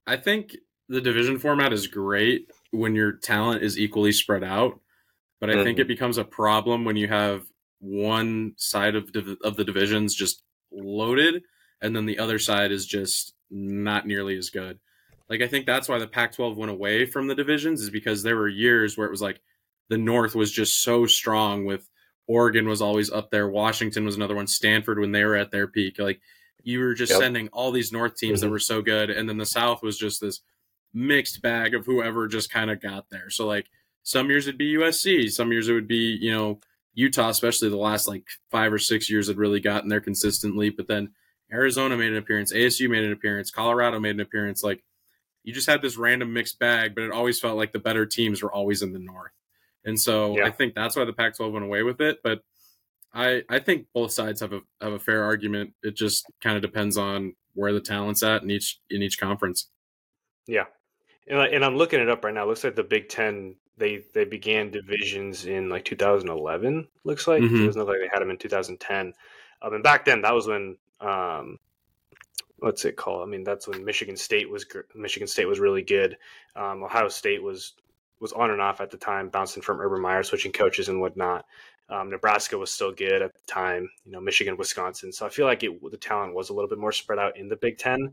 [0.06, 0.56] I think
[0.88, 4.80] the division format is great when your talent is equally spread out,
[5.40, 5.82] but I think Mhm.
[5.82, 7.46] it becomes a problem when you have
[7.78, 11.42] one side of div- of the divisions just loaded,
[11.80, 14.78] and then the other side is just not nearly as good.
[15.28, 18.36] Like I think that's why the Pac-12 went away from the divisions is because there
[18.36, 19.40] were years where it was like
[19.88, 21.88] the North was just so strong with
[22.28, 25.68] Oregon was always up there, Washington was another one, Stanford when they were at their
[25.68, 25.98] peak.
[25.98, 26.20] Like
[26.62, 27.20] you were just Yep.
[27.20, 28.50] sending all these North teams that Mhm.
[28.50, 30.40] were so good, and then the South was just this
[30.94, 33.31] mixed bag of whoever just kind of got there.
[33.31, 33.66] So like
[34.03, 36.61] some years it'd be USC, some years it would be you know
[36.94, 40.70] Utah, especially the last like five or six years had really gotten there consistently.
[40.70, 41.11] But then
[41.53, 44.62] Arizona made an appearance, ASU made an appearance, Colorado made an appearance.
[44.62, 44.83] Like
[45.44, 48.42] you just had this random mixed bag, but it always felt like the better teams
[48.42, 49.31] were always in the North.
[49.85, 50.46] And so Yeah.
[50.46, 52.18] I think that's why the Pac-12 went away with it.
[52.25, 52.42] But
[53.14, 55.75] I I think both sides have a have a fair argument.
[55.83, 59.70] It just kind of depends on where the talent's at in each in each conference.
[60.46, 60.64] Yeah,
[61.28, 62.44] and, I- and I'm looking it up right now.
[62.44, 66.88] It looks like the Big Ten they they began divisions in like 2011.
[67.04, 67.62] Looks like Mhm.
[67.62, 69.12] it doesn't look like they had them in 2010.
[69.62, 71.58] Um, and back then, that was when um,
[72.58, 73.22] what's it called?
[73.22, 76.16] I mean, that's when Michigan State was Michigan State was really good.
[76.54, 77.74] Um, Ohio State was
[78.18, 81.44] was on and off at the time, bouncing from Urban Meyer, switching coaches and whatnot.
[81.90, 83.88] Um, Nebraska was still good at the time.
[84.06, 85.12] You know, Michigan, Wisconsin.
[85.12, 87.48] So I feel like it, the talent was a little bit more spread out in
[87.48, 88.12] the Big Ten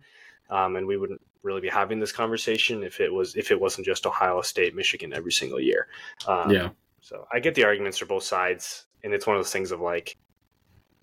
[0.49, 3.85] um, and we wouldn't really be having this conversation if it was if it wasn't
[3.85, 5.87] just Ohio State, Michigan every single year.
[6.27, 6.69] Um, Yeah.
[7.01, 9.81] So I get the arguments for both sides, and it's one of those things of
[9.81, 10.15] like,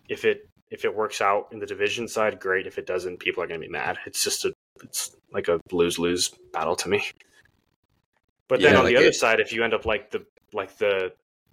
[0.09, 2.67] if it if it works out in the division side, great.
[2.67, 3.99] If it doesn't, people are going to be mad.
[4.07, 7.05] It's just a it's like a lose lose battle to me.
[8.49, 10.25] But then Yeah, on like the other it- side, if you end up like the
[10.53, 11.13] like the,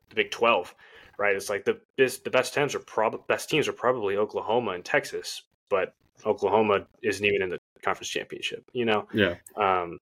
[0.09, 0.73] the Big Twelve,
[1.19, 1.35] right?
[1.35, 4.85] It's like the best the best teams are prob best teams are probably Oklahoma and
[4.85, 5.93] Texas, but
[6.25, 8.63] Oklahoma isn't even in the conference championship.
[8.73, 9.35] You know, Yeah.
[9.55, 9.99] um,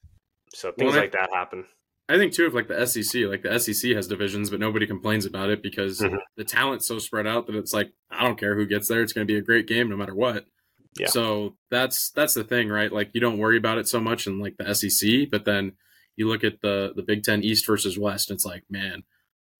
[0.54, 1.64] so things Well, I- like that happen.
[2.06, 5.24] I think too, of like the SEC, like the SEC has divisions, but nobody complains
[5.24, 6.18] about it because Mhm.
[6.37, 9.14] the talent's so spread out that it's like I don't care who gets there; it's
[9.14, 10.46] going to be a great game no matter what.
[10.98, 11.06] Yeah.
[11.06, 12.92] So that's that's the thing, right?
[12.92, 15.72] Like you don't worry about it so much in like the SEC, but then
[16.16, 19.02] you look at the the Big Ten East versus West, and it's like, man,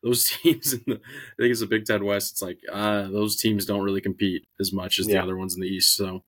[0.03, 2.33] those teams in the I think it's the Big Ten West.
[2.33, 5.62] It's like uh, those teams don't really compete as much as the other ones in
[5.62, 5.94] the East.
[5.94, 6.24] So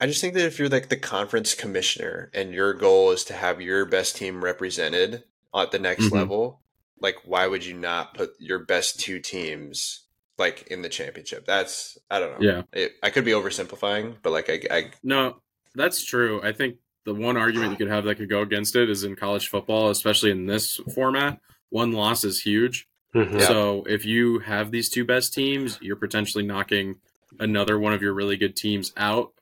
[0.00, 3.34] I just think that if you're like the conference commissioner and your goal is to
[3.34, 5.24] have your best team represented
[5.54, 6.12] at the next Mhm.
[6.12, 6.60] level,
[7.00, 10.00] like why would you not put your best two teams
[10.36, 11.46] like in the championship?
[11.46, 12.46] That's I don't know.
[12.46, 12.62] Yeah.
[12.72, 15.40] It, I could be oversimplifying, but like I, I No,
[15.74, 16.40] that's true.
[16.42, 19.14] I think the one argument you could have that could go against it is in
[19.14, 22.88] college football, especially in this format, one loss is huge.
[23.14, 23.40] Mhm.
[23.40, 23.46] Yeah.
[23.46, 26.96] So if you have these two best teams, you're potentially knocking
[27.38, 29.33] another one of your really good teams out,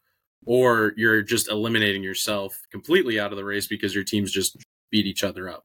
[0.45, 4.57] or you're just eliminating yourself completely out of the race because your teams just
[4.91, 5.65] beat each other up.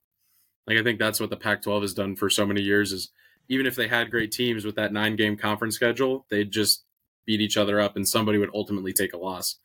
[0.67, 3.11] Like I think that's what the Pac-12 has done for so many years is
[3.49, 6.83] even if they had great teams with that nine game conference schedule, they'd just
[7.25, 9.57] beat each other up and somebody would ultimately take a loss.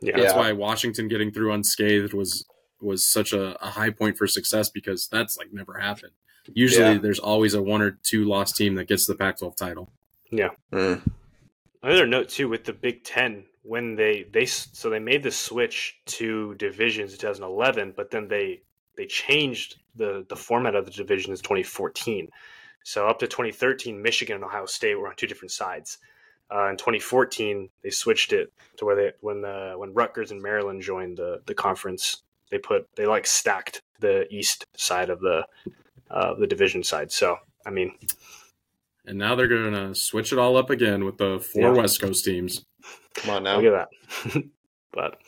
[0.00, 0.16] Yeah.
[0.16, 2.44] That's why Washington getting through unscathed was
[2.80, 6.12] was such a, a high point for success because that's like never happened.
[6.54, 6.98] Usually Yeah.
[6.98, 9.92] there's always a one or two loss team that gets the Pac-12 title.
[10.72, 11.02] mm,
[11.82, 15.98] Another note too with the Big Ten when they they so they made the switch
[16.06, 18.62] to divisions in 2011, but then they
[18.96, 22.28] they changed the the format of the divisions in 2014.
[22.82, 25.98] So up to 2013, Michigan and Ohio State were on two different sides.
[26.50, 30.82] Uh, in 2014, they switched it to where they when the when Rutgers and Maryland
[30.82, 35.46] joined the the conference, they put they like stacked the east side of the
[36.10, 37.12] uh, the division side.
[37.12, 37.36] So
[37.66, 37.92] I mean,
[39.08, 41.80] And now they're going to switch it all up again with the four Yeah.
[41.80, 42.64] West Coast teams.
[43.14, 43.58] come on now.
[43.58, 43.88] Look at
[44.34, 44.42] that.
[44.92, 45.18] but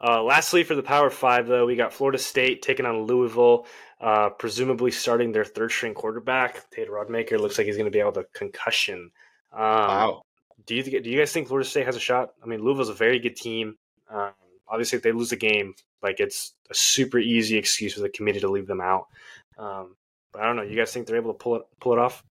[0.00, 3.66] uh, lastly, for the Power Five, though, we got Florida State taking on Louisville,
[4.00, 6.70] uh, presumably starting their third string quarterback.
[6.70, 9.10] Tate Rodemaker looks like he's going to be out with a concussion.
[9.52, 10.22] Um, Wow.
[10.66, 12.30] Do you think, do you guys think Florida State has a shot?
[12.42, 13.76] I mean, Louisville's a very good team.
[14.10, 14.32] Um,
[14.68, 18.40] obviously, if they lose the game, like it's a super easy excuse for the committee
[18.40, 19.06] to leave them out.
[19.56, 19.96] Um,
[20.32, 20.62] but I don't know.
[20.62, 22.22] You guys think they're able to pull it pull it off?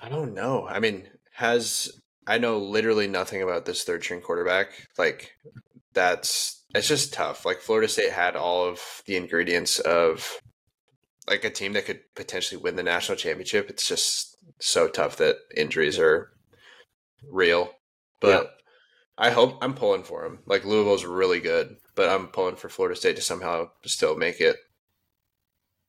[0.00, 0.66] I don't know.
[0.66, 1.90] I mean, has
[2.26, 4.68] I know literally nothing about this third string quarterback.
[4.98, 5.32] Like
[5.92, 7.44] that's it's just tough.
[7.44, 10.40] Like Florida State had all of the ingredients of
[11.28, 13.70] like a team that could potentially win the national championship.
[13.70, 16.30] It's just so tough that injuries are
[17.30, 17.70] real.
[18.20, 18.54] But
[19.18, 20.40] I hope I'm pulling for them.
[20.46, 24.56] Like Louisville's really good, but I'm pulling for Florida State to somehow still make it.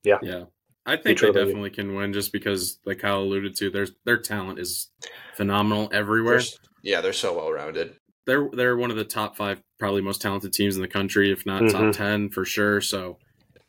[0.03, 0.19] Yeah.
[0.21, 0.45] Yeah.
[0.85, 4.59] I think they definitely can win just because, like Kyle alluded to, their their talent
[4.59, 4.89] is
[5.35, 6.39] phenomenal everywhere.
[6.39, 6.47] They're-
[6.83, 7.95] yeah, they're so well rounded.
[8.25, 11.45] they're they're one of the top five, probably most talented teams in the country, if
[11.45, 11.71] not Mhm.
[11.71, 12.79] top ten for sure.
[12.81, 13.17] So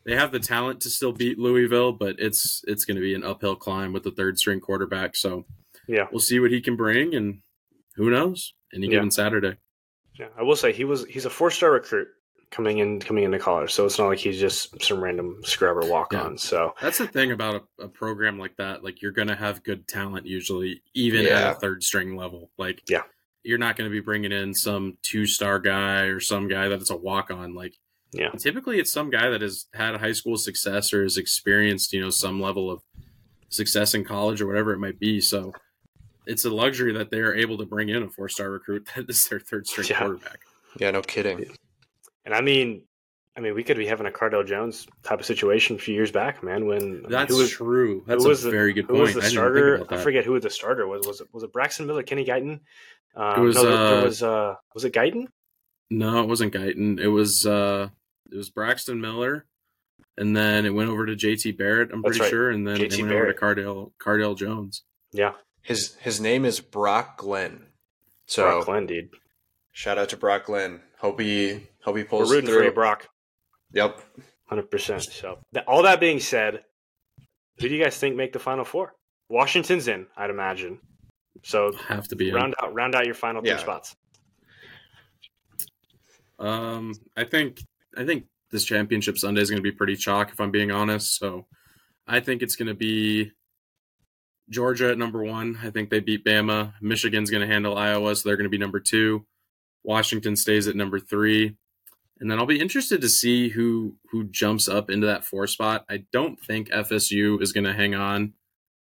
[0.05, 3.23] they have the talent to still beat Louisville, but it's it's going to be an
[3.23, 5.15] uphill climb with the third string quarterback.
[5.15, 5.45] So
[5.87, 6.07] Yeah.
[6.11, 7.41] we'll see what he can bring, and
[7.95, 8.53] who knows?
[8.73, 8.91] Any Yeah.
[8.93, 9.57] given Saturday.
[10.19, 12.07] Yeah, I will say he was he's a four star recruit
[12.55, 15.85] coming in coming into college, so it's not like he's just some random scrub or
[15.89, 16.37] walk on.
[16.37, 18.83] So That's the thing about a, a program like that.
[18.83, 21.49] Like you're going to have good talent usually, even Yeah.
[21.49, 22.51] at a third string level.
[22.57, 23.01] Like Yeah.
[23.43, 26.89] you're not going to be bringing in some two star guy or some guy that's
[26.91, 27.55] a walk on.
[27.55, 27.75] Like
[28.13, 28.29] Yeah.
[28.29, 32.09] typically it's some guy that has had high school success or has experienced you know
[32.09, 32.81] some level of
[33.49, 35.19] success in college or whatever it might be.
[35.19, 35.51] So
[36.25, 39.09] it's a luxury that they are able to bring in a four star recruit that
[39.09, 39.99] is their third string Yeah.
[39.99, 40.39] quarterback.
[40.79, 41.45] Yeah, no kidding.
[42.25, 42.81] And I mean
[43.37, 46.11] I mean we could be having a Cardale Jones type of situation a few years
[46.11, 48.03] back, man, when I mean, That's who was true.
[48.07, 49.01] That's who a was the- very good who point.
[49.01, 49.85] was the I didn't starter?
[49.89, 51.05] I forget who the starter was.
[51.07, 52.59] Was it was it Braxton Miller, Kenny Guiton?
[53.15, 55.27] Um, It was, no, there- there uh, was uh was it Guiton?
[55.89, 56.99] No, it wasn't Guiton.
[56.99, 57.89] It was uh
[58.31, 59.45] it was Braxton Miller.
[60.17, 62.29] And then it went over to JT Barrett, I'm That's pretty right.
[62.29, 62.49] sure.
[62.49, 64.83] And then JT it went over to Cardale Cardale Jones.
[65.11, 67.65] Yeah, His his name is Brock Glenn.
[68.25, 69.09] So Brock Glenn, dude.
[69.73, 70.79] shout out to Brock Glenn.
[70.99, 72.59] Hope he hope he We're pulls rooting through.
[72.59, 73.07] for you, Brock.
[73.71, 74.01] Yep.
[74.47, 75.03] Hundred percent.
[75.03, 76.63] So th- all that being said,
[77.59, 78.93] who do you guys think make the final four?
[79.29, 80.79] Washington's in, I'd imagine.
[81.43, 82.35] So Have to be in.
[82.35, 83.53] round out round out your final Yeah.
[83.55, 83.95] three spots.
[86.37, 87.61] Um, I think
[87.97, 91.17] I think this championship Sunday is going to be pretty chalk, if I'm being honest.
[91.17, 91.45] So
[92.07, 93.31] I think it's going to be
[94.49, 95.57] Georgia at number one.
[95.63, 96.73] I think they beat Bama.
[96.81, 99.25] Michigan's going to handle Iowa, so they're going to be number two.
[99.83, 101.55] Washington stays at number three,
[102.19, 105.85] and then I'll be interested to see who who jumps up into that four spot.
[105.89, 108.33] I don't think FSU is going to hang on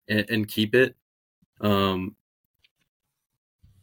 [0.08, 0.94] and, and keep it.
[1.60, 2.16] Um,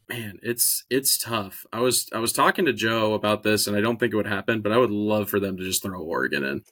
[0.08, 1.66] man, it's it's tough.
[1.72, 4.26] I was I was talking to Joe about this, and I don't think it would
[4.26, 6.62] happen, but I would love for them to just throw Oregon in.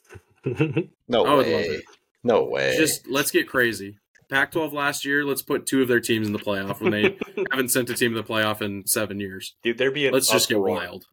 [1.06, 1.66] No I would love way.
[1.66, 1.84] it.
[2.24, 2.76] No way.
[2.76, 3.98] Just let's get crazy.
[4.28, 7.16] Pac-12 last year, let's put two of their teams in the playoff when they
[7.50, 9.54] haven't sent a team to the playoff in seven years.
[9.62, 11.04] Dude, there'd be an Let's just get wild.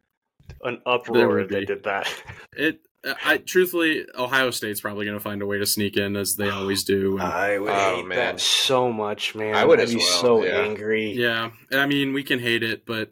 [0.64, 2.08] An There uproar if they did that.
[2.56, 2.82] It,
[3.26, 6.50] I truthfully, Ohio State's probably going to find a way to sneak in as they
[6.50, 7.14] always do.
[7.14, 8.18] And, I would Oh, hate man.
[8.18, 9.56] that so much, man.
[9.56, 10.60] I would I'd be well, so yeah.
[10.62, 11.12] angry.
[11.14, 13.12] yeah, I mean, we can hate it, but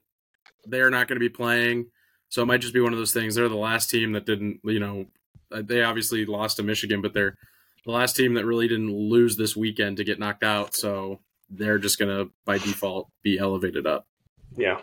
[0.65, 1.85] they're not going to be playing.
[2.29, 3.35] So it might just be one of those things.
[3.35, 5.05] They're the last team that didn't, you know,
[5.49, 7.35] uh, they obviously lost to Michigan, but they're
[7.85, 10.75] the last team that really didn't lose this weekend to get knocked out.
[10.75, 14.05] So they're just going to, by default, be elevated up.
[14.57, 14.81] Yeah.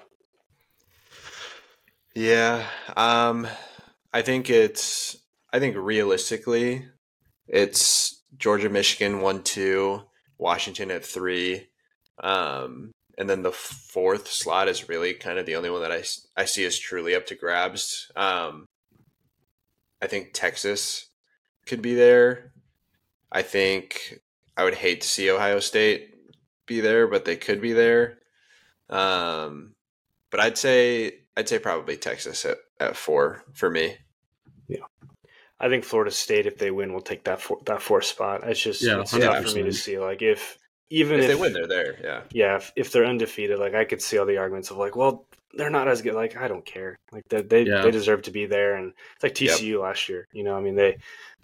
[2.15, 2.67] Yeah.
[2.97, 3.47] Um,
[4.13, 5.17] I think it's,
[5.53, 6.87] I think realistically,
[7.49, 10.03] it's Georgia, Michigan, one, two,
[10.39, 11.69] Washington at three.
[12.23, 16.05] Um, and then the fourth slot is really kind of the only one that I,
[16.37, 18.11] I see is truly up to grabs.
[18.15, 18.67] Um,
[20.01, 21.07] I think Texas
[21.67, 22.53] could be there.
[23.33, 24.21] I think
[24.57, 26.15] I would hate to see Ohio State
[26.67, 28.19] be there, but they could be there.
[28.89, 29.73] Um,
[30.31, 33.97] but I'd say I'd say probably Texas at, at four for me.
[34.69, 34.85] Yeah,
[35.61, 38.43] I think Florida State, if they win, will take that four, that fourth spot.
[38.45, 39.99] It's just Yeah, it's tough for me to see.
[39.99, 40.59] Like if
[40.91, 41.99] even If if, they win, they're there.
[42.03, 42.23] Yeah.
[42.33, 45.27] yeah, if, if they're undefeated, like I could see all the arguments of like, well,
[45.57, 46.15] they're not as good.
[46.15, 46.97] Like I don't care.
[47.13, 47.83] Like they they, Yeah.
[47.83, 49.59] they deserve to be there, and it's like Yep.
[49.59, 50.27] TCU last year.
[50.33, 50.97] You know, I mean they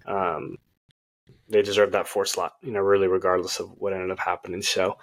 [0.07, 0.57] um
[1.49, 2.55] they deserve that four slot.
[2.63, 4.63] You know, really regardless of what ended up happening.
[4.63, 4.99] So,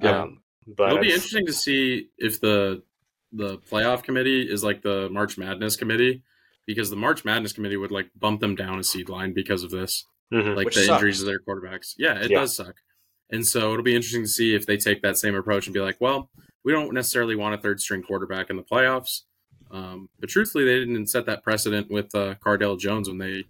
[0.00, 0.22] Yeah.
[0.22, 2.82] um, but It'll be interesting to see if the
[3.32, 6.22] the playoff committee is like the March Madness committee,
[6.66, 9.70] because the March Madness committee would like bump them down a seed line because of
[9.70, 10.54] this, Mhm.
[10.56, 11.00] like Which the sucks.
[11.00, 11.94] injuries of their quarterbacks.
[11.98, 12.40] Yeah, it Yeah.
[12.40, 12.76] does suck.
[13.30, 15.80] And so it'll be interesting to see if they take that same approach and be
[15.80, 16.30] like, well,
[16.64, 19.22] we don't necessarily want a third string quarterback in the playoffs.
[19.70, 23.44] Um, but truthfully, they didn't set that precedent with uh, Cardale Jones when they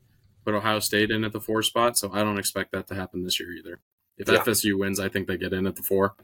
[0.44, 1.98] put Ohio State in at the four spot.
[1.98, 3.80] So I don't expect that to happen this year either.
[4.16, 4.36] If Yeah.
[4.38, 6.14] FSU wins, I think they get in at the four.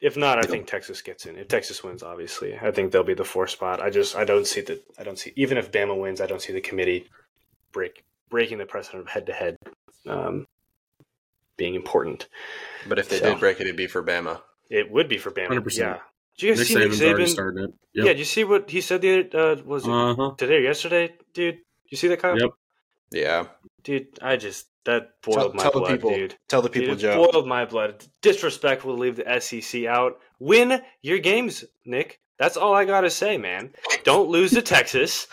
[0.00, 0.48] If not, I Yeah.
[0.48, 1.36] think Texas gets in.
[1.38, 3.80] If Texas wins, obviously, I think they'll be the four spot.
[3.80, 6.42] I just I don't see the I don't see even if Bama wins, I don't
[6.42, 7.08] see the committee
[7.72, 9.56] break breaking the precedent of head to head
[11.56, 12.28] being important.
[12.86, 13.30] But if they So.
[13.30, 14.42] did break it, it'd be for Bama.
[14.68, 15.48] It would be for Bama.
[15.48, 15.78] 100%.
[15.78, 16.00] Yeah.
[16.36, 17.28] Did you guys Nick see Nick Saban's already Saban?
[17.28, 17.70] started it.
[17.94, 18.04] Yeah.
[18.04, 18.12] Yep.
[18.12, 20.34] Did you see what he said the other uh, was it Uh huh.
[20.36, 21.54] today or yesterday, dude?
[21.54, 22.38] Did you see that, Kyle?
[22.38, 22.50] Yep.
[23.12, 23.46] Yeah.
[23.82, 26.10] Dude, I just that Tell, boiled my tell blood, people.
[26.10, 26.34] dude.
[26.48, 27.28] Tell the people, Dude, Joe.
[27.30, 28.04] boiled my blood.
[28.22, 30.18] Disrespectful to leave the SEC out.
[30.40, 32.20] Win your games, Nick.
[32.38, 33.72] That's all I gotta say, man.
[34.04, 35.26] Don't lose to Texas,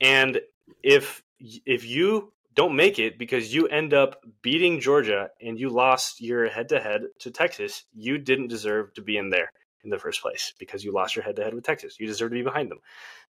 [0.00, 0.40] and
[0.82, 6.20] if if you don't make it because you end up beating Georgia and you lost
[6.20, 9.52] your head to head to Texas, you didn't deserve to be in there
[9.84, 12.00] in the first place because you lost your head to head with Texas.
[12.00, 12.80] You deserve to be behind them.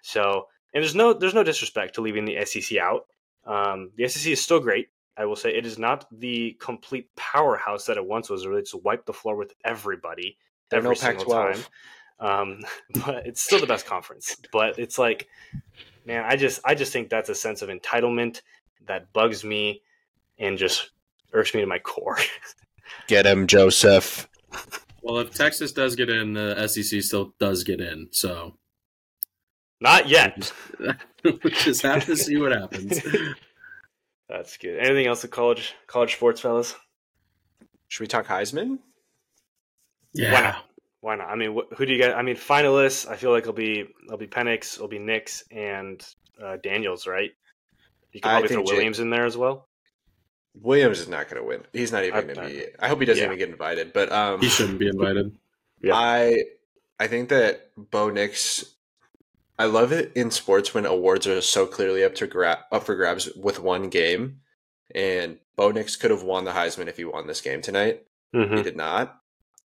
[0.02, 3.08] So, and there's no there's no disrespect to leaving the SEC out.
[3.46, 4.88] Um, the SEC is still great.
[5.18, 8.46] I will say it is not the complete powerhouse that it once was.
[8.46, 10.38] Really, it's wiped the floor with everybody
[10.70, 11.54] They're every no single Pac-12.
[11.54, 11.64] time.
[12.20, 12.60] Um,
[13.06, 14.38] but it's still the best conference.
[14.52, 15.28] But it's like,
[16.06, 18.42] man, I just I just think that's a sense of entitlement
[18.86, 19.82] that bugs me
[20.38, 20.92] and just
[21.34, 22.18] irks me to my core.
[23.08, 24.30] Get him, Joseph.
[25.02, 28.08] Well, if Texas does get in, the SEC still does get in.
[28.12, 28.56] So
[29.80, 30.52] not yet.
[31.24, 33.02] we just have to see what happens.
[34.30, 34.80] That's good.
[34.80, 36.76] Anything else with college college sports, fellas?
[37.88, 38.80] Should we talk Heisman?
[40.14, 40.34] Yeah.
[40.34, 40.66] Why not?
[41.00, 41.28] Why not?
[41.30, 42.18] I mean, wh- who do you get?
[42.18, 43.08] I mean, finalists.
[43.08, 46.06] I feel like it'll be it'll be Penix, it'll be Nix, and
[46.44, 47.32] uh, Daniels, right?
[48.12, 49.68] You could probably throw think Jay- Williams in there as well.
[50.62, 51.64] Williams is not going to win.
[51.72, 52.66] He's not even going to be.
[52.80, 53.28] I hope he doesn't yeah.
[53.28, 53.94] even get invited.
[53.94, 55.38] But um, He shouldn't be invited.
[55.82, 55.94] Yeah.
[55.94, 56.44] I
[57.00, 58.66] I think that Bo Nix.
[59.60, 62.96] I love it in sports when awards are so clearly up to grab up for
[62.96, 64.42] grabs with one game,
[64.94, 68.04] and Bo Nix could have won the Heisman if he won this game tonight.
[68.36, 68.58] Mhm.
[68.58, 69.20] He did not.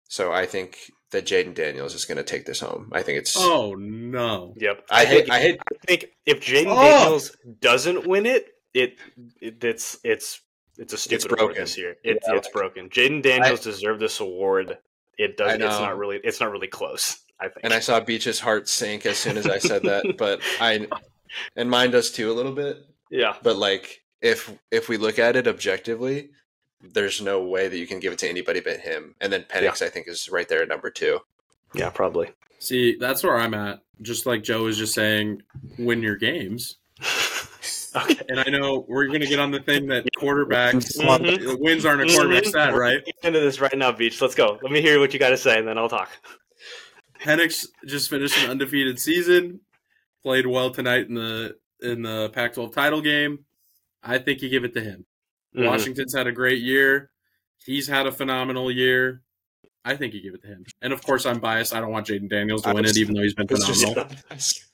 [0.08, 0.78] So I think
[1.10, 2.90] that Jayden Daniels is going to take this home.
[2.92, 3.36] I think it's.
[3.36, 4.54] Oh no!
[4.56, 4.86] Yep.
[4.90, 5.16] I hate.
[5.26, 5.60] think, I hate.
[5.72, 6.76] I think if Jayden Oh!
[6.82, 8.96] Daniels doesn't win it, it,
[9.40, 10.40] it it's it's
[10.78, 11.62] it's a stupid award broken.
[11.62, 11.96] this year.
[12.04, 12.88] It, Yeah, it's broken.
[12.90, 14.78] Jayden Daniels deserved this award.
[15.18, 15.50] It does.
[15.50, 16.20] I It's not really.
[16.22, 17.18] It's not really close.
[17.40, 17.60] I think.
[17.64, 20.86] And I saw Beach's heart sink as soon as I said that, but I,
[21.56, 22.84] and mine does too a little bit.
[23.10, 23.34] yeah.
[23.42, 26.30] But like, if if we look at it objectively,
[26.82, 29.14] there's no way that you can give it to anybody but him.
[29.20, 31.20] And then Penix, I think, is right there at number two.
[31.74, 31.90] Yeah.
[31.90, 32.30] Probably.
[32.58, 33.80] See, that's where I'm at.
[34.02, 35.42] Just like Joe was just saying,
[35.78, 36.76] win your games.
[37.96, 38.20] okay.
[38.28, 41.58] And I know we're going to get on the thing that quarterbacks Mhm.
[41.60, 42.48] wins aren't a quarterback Mhm.
[42.48, 43.02] stat, right?
[43.22, 44.20] Into this right now, Beach.
[44.20, 44.58] Let's go.
[44.62, 46.10] Let me hear what you got to say, and then I'll talk.
[47.20, 49.60] Penix just finished an undefeated season,
[50.22, 53.44] played well tonight in the in the Pac-12 title game.
[54.02, 55.06] I think you give it to him.
[55.56, 55.66] Mhm.
[55.66, 57.10] Washington's had a great year.
[57.64, 59.22] He's had a phenomenal year.
[59.84, 60.64] I think you give it to him.
[60.82, 61.74] And of course, I'm biased.
[61.74, 63.64] I don't want Jayden Daniels to I win was- it, even though he's been just-
[63.66, 64.08] phenomenal.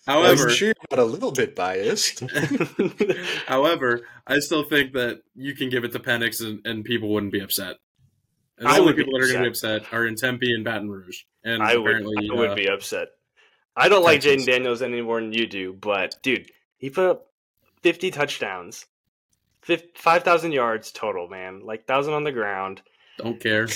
[0.06, 2.20] However, sure you're a little bit biased.
[3.46, 7.32] however, I still think that you can give it to Penix and, and people wouldn't
[7.32, 7.76] be upset.
[8.58, 10.14] And the I only would be people that are going to be upset are in
[10.14, 11.22] Tempe and Baton Rouge.
[11.44, 11.86] And I would.
[11.86, 13.08] apparently, I would uh, be upset.
[13.76, 14.22] I don't like.
[14.22, 17.26] Jayden Daniels any more than you do, but dude, he put up
[17.82, 18.86] 50 touchdowns,
[19.62, 21.60] 5,000 yards total, man.
[21.64, 22.80] Like, 1,000 on the ground.
[23.18, 23.68] Don't care.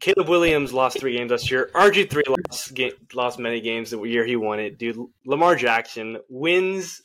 [0.00, 1.70] Caleb Williams lost three games last year.
[1.74, 4.78] RG3 lost, ga- lost many games the year he won it.
[4.78, 7.02] Dude, Lamar Jackson wins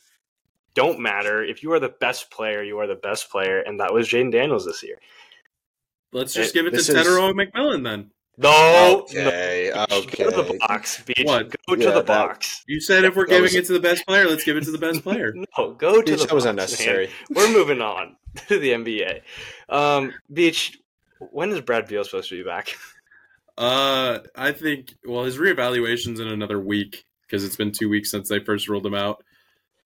[0.74, 1.44] don't matter.
[1.44, 4.32] If you are the best player, you are the best player, and that was Jayden
[4.32, 4.98] Daniels this year.
[6.12, 8.10] Let's just It- give it to this is- Tetairoa McMillan then.
[8.38, 9.84] No, Okay, no.
[9.98, 10.24] okay.
[10.24, 11.18] Go to the box, Beach.
[11.24, 11.54] What?
[11.68, 12.64] Go to the that- box.
[12.66, 14.70] You said if we're giving was- it to the best player, let's give it to
[14.70, 15.34] the best player.
[15.58, 17.06] No, go to Beach, the that was unnecessary.
[17.06, 17.14] man.
[17.30, 18.16] We're moving on
[18.48, 19.20] to the NBA.
[19.68, 20.78] Um, Beach,
[21.30, 22.76] when is Brad Beal supposed to be back?
[23.58, 28.28] Uh, I think well, his reevaluation's in another week because it's been two weeks since
[28.28, 29.22] they first ruled him out.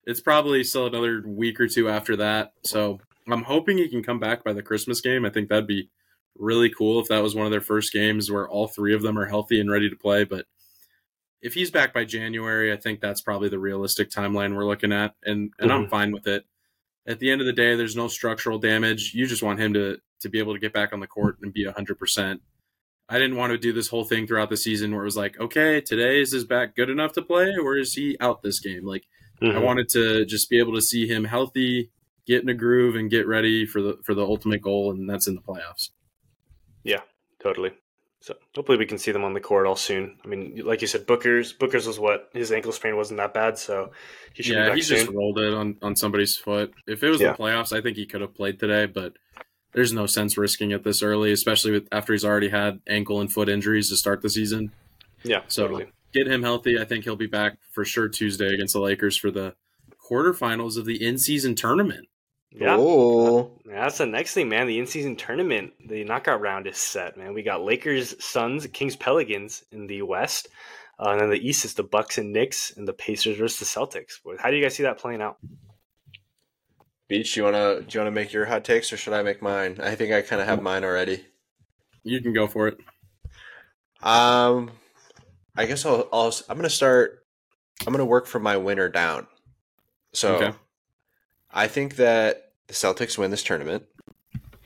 [0.05, 2.53] It's probably still another week or two after that.
[2.65, 5.25] So I'm hoping he can come back by the Christmas game.
[5.25, 5.91] I think that'd be
[6.39, 9.19] really cool if that was one of their first games where all three of them
[9.19, 10.25] are healthy and ready to play.
[10.25, 10.47] But
[11.43, 15.15] if he's back by January, I think that's probably the realistic timeline we're looking at,
[15.25, 15.91] and and I'm mm-hmm.
[15.91, 16.45] fine with it.
[17.07, 19.13] At the end of the day, there's no structural damage.
[19.15, 21.53] You just want him to to be able to get back on the court and
[21.53, 21.99] be 100.
[21.99, 22.41] percent
[23.09, 25.39] I didn't want to do this whole thing throughout the season where it was like,
[25.39, 28.85] okay, today is his back good enough to play, or is he out this game?
[28.85, 29.05] Like,
[29.41, 29.63] I mm-hmm.
[29.63, 31.91] wanted to just be able to see him healthy,
[32.27, 35.29] get in a groove, and get ready for the for the ultimate goal, and that's
[35.29, 35.91] in the playoffs.
[36.87, 37.01] Yeah,
[37.43, 37.73] totally.
[38.21, 40.19] So hopefully we can see them on the court all soon.
[40.25, 43.59] I mean, like you said, Booker's Booker's was what his ankle sprain wasn't that bad,
[43.59, 43.93] so
[44.35, 44.97] he should be Yeah, back he soon.
[44.99, 46.73] just rolled it on on somebody's foot.
[46.87, 47.33] If it was Yeah.
[47.33, 49.13] the playoffs, I think he could have played today, but
[49.73, 53.31] there's no sense risking it this early, especially with after he's already had ankle and
[53.33, 54.73] foot injuries to start the season.
[55.23, 55.87] yeah, So totally.
[56.15, 56.79] get him healthy.
[56.81, 59.55] I think he'll be back for sure Tuesday against the Lakers for the
[60.09, 62.09] quarterfinals of the in-season tournament.
[62.51, 62.77] Yeah.
[62.79, 64.67] Oh, that's the next thing, man.
[64.67, 67.35] The in-season tournament, the knockout round is set, man.
[67.35, 70.49] We got Lakers, Suns, Kings, Pelicans in the West,
[70.99, 73.67] uh, and then the East is the Bucks and Knicks, and the Pacers versus the
[73.67, 74.21] Celtics.
[74.39, 75.37] How do you guys see that playing out?
[77.09, 79.79] Beach, you wanna do you wanna make your hot takes or should I make mine?
[79.81, 81.25] I think I kind of have mine already.
[82.03, 82.79] You can go for it.
[84.03, 84.71] Um,
[85.57, 87.25] I guess I'll, I'll I'm gonna start.
[87.87, 89.27] I'm gonna work from my winner down.
[90.15, 90.57] So, Okay.
[91.57, 93.85] I think that the Celtics win this tournament.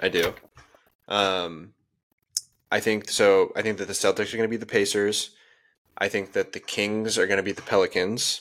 [0.01, 0.35] I do.
[1.07, 1.75] Um,
[2.73, 3.53] I think so.
[3.55, 5.31] I think that the Celtics are going to be the Pacers.
[5.97, 8.41] I think that the Kings are going to beat the Pelicans.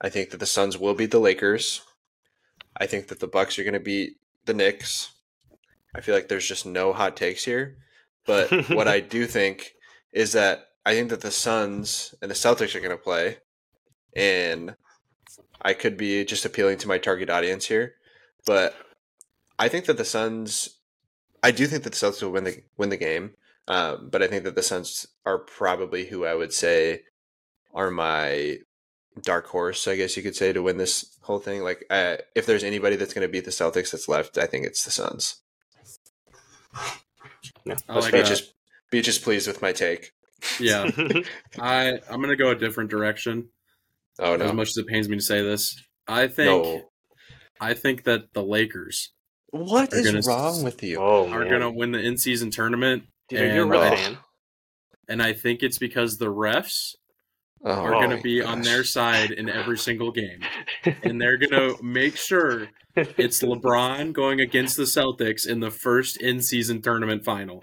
[0.00, 1.82] I think that the Suns will beat the Lakers.
[2.76, 5.12] I think that the Bucks are going to beat the Knicks.
[5.94, 7.76] I feel like there's just no hot takes here.
[8.26, 9.74] But what I do think
[10.12, 13.36] is that I think that the Suns and the Celtics are going to play,
[14.16, 14.74] and
[15.62, 17.94] I could be just appealing to my target audience here,
[18.46, 18.74] but
[19.58, 20.78] I think that the Suns,
[21.42, 23.32] I do think that the Celtics will win the win the game,
[23.66, 27.02] um, but I think that the Suns are probably who I would say
[27.74, 28.58] are my
[29.22, 31.62] dark horse, I guess you could say, to win this whole thing.
[31.62, 34.64] Like, uh, if there's anybody that's going to beat the Celtics that's left, I think
[34.64, 35.42] it's the Suns.
[37.64, 37.76] Yeah.
[37.88, 38.32] I like Beach that.
[38.32, 38.52] is
[38.90, 40.12] Beach is pleased with my take.
[40.60, 40.90] Yeah,
[41.58, 43.48] I I'm gonna go a different direction.
[44.18, 46.82] Oh As much as it pains me to say this, I think no.
[47.60, 49.12] I think that the Lakers
[49.50, 50.98] What is gonna- wrong with you?
[50.98, 54.18] oh, are gonna win the in-season tournament, Dude, you're a real uh, fan.
[55.08, 56.94] and I think it's because the refs
[57.64, 60.40] Oh, are gonna my be on their side in every single game,
[61.02, 66.82] and they're gonna make sure it's LeBron going against the Celtics in the first in-season
[66.82, 67.62] tournament final.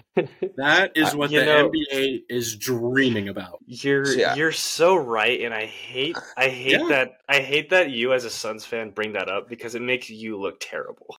[0.57, 3.59] That is what you the know- NBA is dreaming about.
[3.65, 4.35] You're Yeah.
[4.35, 6.87] you're so right, and I hate I hate Yeah.
[6.89, 10.09] that I hate that you as a Suns fan bring that up because it makes
[10.09, 11.17] you look terrible.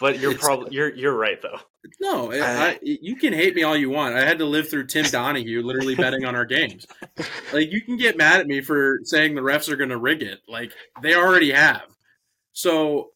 [0.00, 1.58] But you're probably you're you're right though.
[2.00, 4.14] No, I, I- I, you can hate me all you want.
[4.16, 6.86] I had to live through Tim Donaghy literally betting on our games.
[7.52, 10.22] Like you can get mad at me for saying the refs are going to rig
[10.22, 10.40] it.
[10.48, 10.72] Like
[11.02, 11.82] they already have.
[12.52, 13.10] So,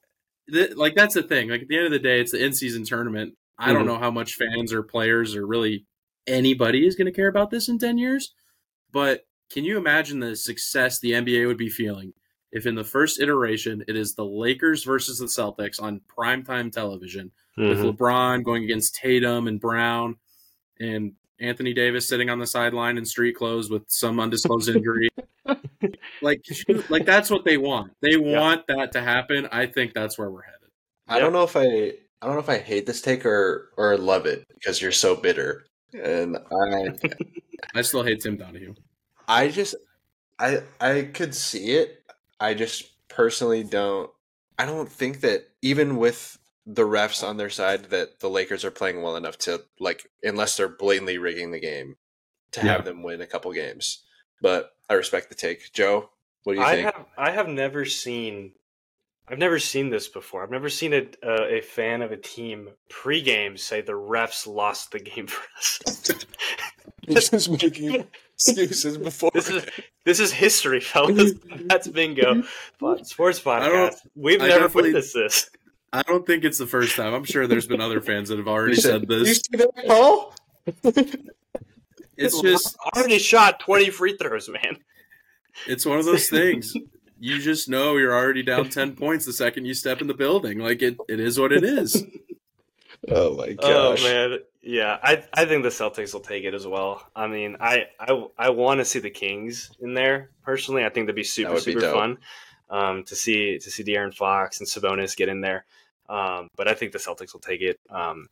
[0.53, 1.49] th- like that's the thing.
[1.49, 3.35] Like at the end of the day, it's the in-season tournament.
[3.59, 3.87] I don't Mhm.
[3.87, 5.87] know how much fans or players or really
[6.26, 8.35] anybody is going to care about this in ten years.
[8.93, 12.12] But can you imagine the success the NBA would be feeling
[12.55, 17.31] if in the first iteration it is the Lakers versus the Celtics on primetime television?
[17.57, 17.97] with Mhm.
[17.97, 20.17] LeBron going against Tatum and Brown
[20.81, 25.09] and Anthony Davis sitting on the sideline in street clothes with some undisclosed injury.
[26.23, 26.43] like,
[26.89, 27.93] like that's what they want.
[28.01, 29.47] They want that to happen.
[29.53, 30.69] I think that's where we're headed.
[31.07, 31.93] I don't know if I
[32.23, 35.15] I don't know if I hate this take or or love it because you're so
[35.15, 35.65] bitter.
[35.93, 36.89] And I
[37.75, 38.77] I still hate Tim Donaghy.
[39.29, 39.77] I just
[40.39, 42.03] I I could see it.
[42.41, 44.11] I just personally don't
[44.59, 48.70] I don't think that even with the refs on their side that the Lakers are
[48.70, 51.97] playing well enough to like unless they're blatantly rigging the game
[52.53, 52.72] to Yeah.
[52.72, 54.05] have them win a couple games.
[54.41, 55.72] but I respect the take.
[55.72, 56.11] Joe,
[56.45, 56.85] what do you I think?
[56.95, 58.53] have I have never seen
[59.26, 60.43] I've never seen this before.
[60.43, 64.93] I've never seen a uh, a fan of a team pregame say the refs lost
[64.93, 65.80] the game for us.
[67.09, 69.30] just making excuses before.
[69.35, 69.64] this is
[70.05, 71.32] this is history, fellas.
[71.66, 72.43] That's bingo.
[72.78, 73.97] But sports podcast.
[74.14, 75.51] We've I never witnessed this.
[75.93, 77.14] I don't think it's the first time.
[77.14, 79.39] I'm sure there's been other fans that have already You said you this.
[79.51, 80.35] see that, Paul?
[82.16, 84.78] It's just I already shot twenty free throws, man.
[85.66, 86.74] it's one of those things.
[87.20, 90.59] You just know you're already down ten points the second you step in the building.
[90.59, 92.05] Like it, it is what it is.
[93.09, 94.05] Oh my gosh!
[94.05, 97.07] Oh man, yeah, I I think the Celtics will take it as well.
[97.15, 100.85] I mean, I I, I want to see the Kings in there personally.
[100.85, 101.95] I think that'd be super would be super dope.
[101.95, 102.19] fun
[102.71, 105.65] um, to see to see De'Aaron Fox and Sabonis get in there.
[106.09, 107.79] Um, but I think the Celtics will take it.
[107.91, 108.27] Um,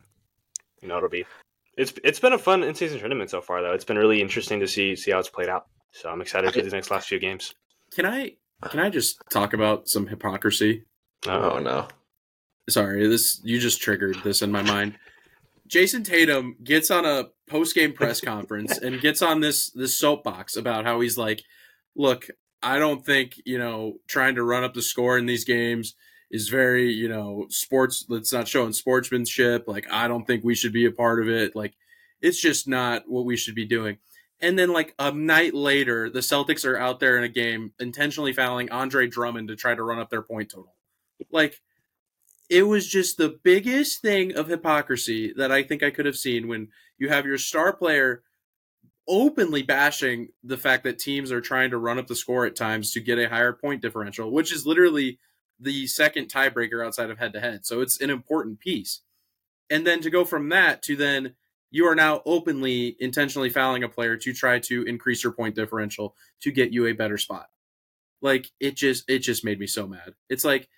[0.80, 1.24] you know, it'll be
[1.76, 3.72] it's it's been a fun in season tournament so far though.
[3.72, 5.66] It's been really interesting to see see how it's played out.
[5.92, 7.54] So I'm excited for these next last few games.
[7.94, 8.36] Can I
[8.68, 10.84] can I just talk about some hypocrisy?
[11.26, 11.88] Oh no!
[12.68, 14.94] Sorry, this you just triggered this in my mind.
[15.68, 20.56] Jayson Tatum gets on a post game press conference and gets on this this soapbox
[20.56, 21.42] about how he's like,
[21.96, 22.28] "Look,
[22.62, 25.94] I don't think you know trying to run up the score in these games
[26.30, 28.04] is very you know sports.
[28.10, 29.64] It's not showing sportsmanship.
[29.66, 31.56] Like I don't think we should be a part of it.
[31.56, 31.74] Like
[32.20, 33.98] it's just not what we should be doing."
[34.42, 38.32] And then, like a night later, the Celtics are out there in a game intentionally
[38.32, 40.74] fouling Andre Drummond to try to run up their point total.
[41.30, 41.60] Like
[42.52, 46.48] it was just the biggest thing of hypocrisy that I think I could have seen
[46.48, 48.22] when you have your star player
[49.08, 52.92] openly bashing the fact that teams are trying to run up the score at times
[52.92, 55.18] to get a higher point differential, which is literally
[55.58, 57.64] the second tiebreaker outside of head to head.
[57.64, 59.00] So it's an important piece.
[59.70, 61.34] And then to go from that to then
[61.70, 66.14] you are now openly intentionally fouling a player to try to increase your point differential
[66.42, 67.46] to get you a better spot.
[68.20, 70.12] Like it just it just made me so mad.
[70.28, 70.68] It's like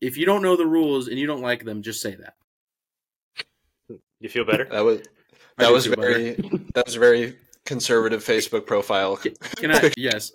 [0.00, 2.34] if you don't know the rules and you don't like them, just say that.
[4.20, 4.64] You feel better?
[4.66, 5.00] That was
[5.58, 6.12] that was feel better.
[6.12, 6.32] very
[6.74, 7.36] that was very
[7.66, 9.16] conservative Facebook profile.
[9.56, 9.92] Can I?
[9.96, 10.32] Yes.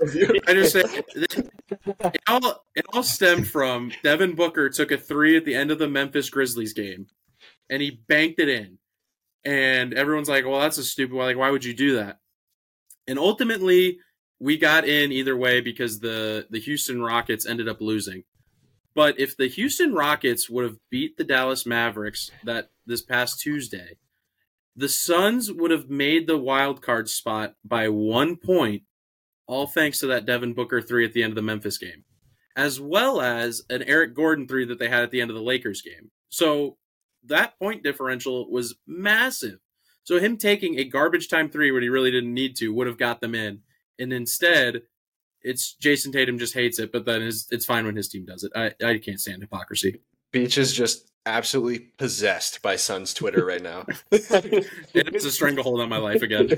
[0.48, 5.46] I just say it all it all stemmed from Devin Booker took a three at
[5.46, 7.08] the end of the Memphis Grizzlies game,
[7.70, 8.78] and he banked it in,
[9.44, 11.16] and everyone's like, "Well, that's a stupid.
[11.16, 12.20] Like, why would you do that?"
[13.08, 14.00] And ultimately,
[14.40, 18.24] we got in either way because the the Houston Rockets ended up losing.
[18.96, 23.98] But if the Houston Rockets would have beat the Dallas Mavericks that this past Tuesday,
[24.76, 28.84] the Suns would have made the wild card spot by one point,
[29.48, 32.06] all thanks to that Devin Booker three at the end of the Memphis game,
[32.56, 35.44] as well as an Eric Gordon three that they had at the end of the
[35.44, 36.12] Lakers game.
[36.30, 36.78] So
[37.26, 39.60] that point differential was massive.
[40.04, 42.98] So him taking a garbage time three when he really didn't need to would have
[42.98, 43.60] got them in,
[44.00, 44.84] and instead,
[45.46, 48.44] it's Jayson Tatum just hates it, but then his, it's fine when his team does
[48.44, 48.52] it.
[48.56, 50.02] I, I can't stand hypocrisy.
[50.32, 53.86] Beach is just absolutely possessed by Sun's Twitter right now.
[54.12, 56.50] It's a stranglehold on my life again.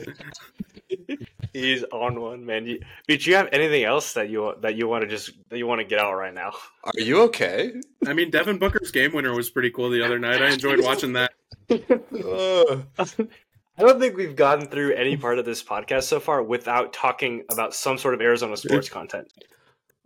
[1.53, 2.65] He's on one, man.
[2.65, 5.67] You, but you have anything else that you that you want to just that you
[5.67, 6.53] want to get out right now?
[6.83, 7.73] Are you okay?
[8.05, 10.41] I mean, Devin Booker's game winner was pretty cool the other night.
[10.41, 11.33] I enjoyed watching that.
[11.69, 13.29] Ugh.
[13.77, 17.43] I don't think we've gotten through any part of this podcast so far without talking
[17.51, 19.31] about some sort of Arizona sports content.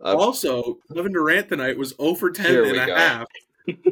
[0.02, 2.94] Uh, Also, Kevin Durant tonight was 0 for 10 and a go.
[2.96, 3.26] half.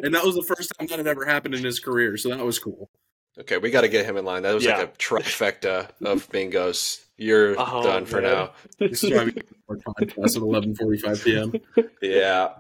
[0.03, 2.17] And that was the first time that had ever happened in his career.
[2.17, 2.91] So that was cool.
[3.39, 4.43] okay, we got to get him in line.
[4.43, 4.79] That was Yeah.
[4.79, 7.05] like a trifecta of bingos.
[7.17, 8.33] You're Oh, done for man.
[8.33, 8.53] now.
[8.81, 9.33] This is why we
[9.69, 11.87] our podcast at 11:45 p.m.
[12.03, 12.55] Yeah.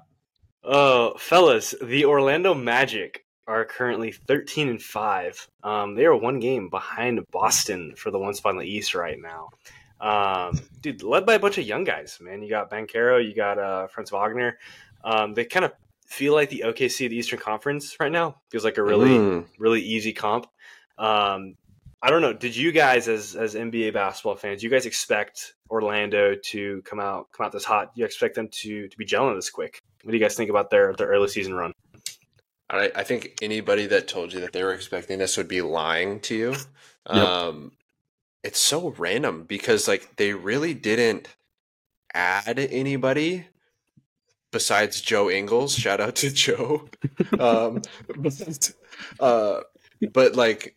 [0.62, 5.48] Oh, fellas, the Orlando Magic are currently 13 and 5.
[5.64, 9.18] Um, they are one game behind Boston for the one spot in the East right
[9.20, 9.48] now.
[10.00, 12.42] Um, dude, led by a bunch of young guys, man.
[12.42, 14.58] You got Banchero, you got uh, Franz Wagner.
[15.04, 15.72] Um, they kind of
[16.06, 18.36] feel like the OKC of the Eastern Conference right now.
[18.50, 19.46] Feels like a really, Mm.
[19.58, 20.46] really easy comp.
[20.96, 21.56] Um,
[22.02, 22.32] I don't know.
[22.32, 27.30] Did you guys, as as NBA basketball fans, you guys expect Orlando to come out
[27.32, 27.94] come out this hot?
[27.94, 29.82] Do you expect them to to be gelling this quick?
[30.02, 31.74] What do you guys think about their their early season run?
[32.78, 36.20] I, I think anybody that told you that they were expecting this would be lying
[36.20, 36.54] to you.
[37.06, 37.72] Um,
[38.42, 41.28] it's so random because like they really didn't
[42.14, 43.46] add anybody
[44.52, 45.74] besides Joe Ingles.
[45.74, 46.88] Shout out to Joe.
[47.38, 47.82] um,
[48.16, 48.72] but,
[49.18, 49.60] uh,
[50.12, 50.76] but like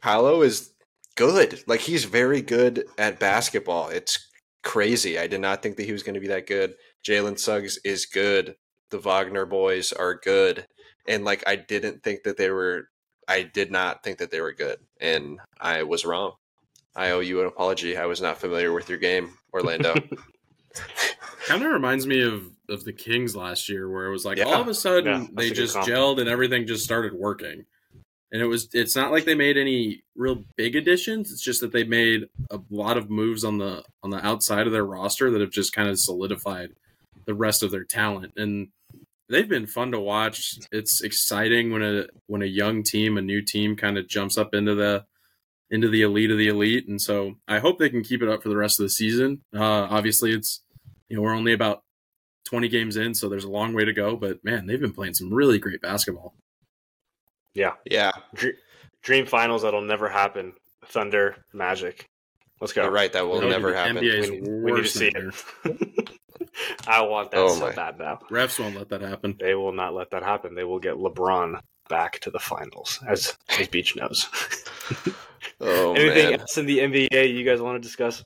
[0.00, 0.72] Paolo is
[1.16, 1.62] good.
[1.66, 3.88] Like he's very good at basketball.
[3.88, 4.28] It's
[4.62, 5.18] crazy.
[5.18, 6.74] I did not think that he was going to be that good.
[7.06, 8.56] Jalen Suggs is good.
[8.90, 10.66] The Wagner boys are good.
[11.06, 12.88] And like I didn't think that they were
[13.28, 14.78] I did not think that they were good.
[15.00, 16.32] And I was wrong.
[16.96, 17.96] I owe you an apology.
[17.96, 19.94] I was not familiar with your game, Orlando.
[21.46, 24.44] Kind of reminds me of of the Kings last year, where it was like Yeah.
[24.44, 27.64] all of a sudden Yeah, they a just gelled and everything just started working.
[28.32, 31.30] And it was it's not like they made any real big additions.
[31.30, 34.72] It's just that they made a lot of moves on the on the outside of
[34.72, 36.70] their roster that have just kind of solidified
[37.26, 38.32] the rest of their talent.
[38.36, 38.68] And
[39.28, 40.58] they've been fun to watch.
[40.72, 44.54] It's exciting when a when a young team, a new team kind of jumps up
[44.54, 45.04] into the
[45.70, 46.86] into the elite of the elite.
[46.88, 49.40] And so I hope they can keep it up for the rest of the season.
[49.54, 50.62] Uh, obviously, it's
[51.08, 51.82] you know we're only about
[52.46, 54.16] 20 games in, so there's a long way to go.
[54.16, 56.34] But man, they've been playing some really great basketball.
[57.54, 58.56] Yeah, yeah, Dr-
[59.02, 60.52] dream finals that'll never happen.
[60.86, 62.04] Thunder, Magic.
[62.60, 62.82] Let's go.
[62.82, 63.12] you're right.
[63.12, 63.96] That will That would never happen.
[63.96, 66.10] NBA's We need- we need to see it.
[66.86, 66.94] nightmare.
[66.94, 67.72] I want that Oh so my.
[67.72, 68.18] bad now.
[68.30, 69.36] Refs won't let that happen.
[69.38, 70.54] They will not let that happen.
[70.54, 74.26] They will get LeBron back to the finals, as as Beach knows.
[75.60, 78.24] Oh Anything man, else in the NBA you guys want to discuss?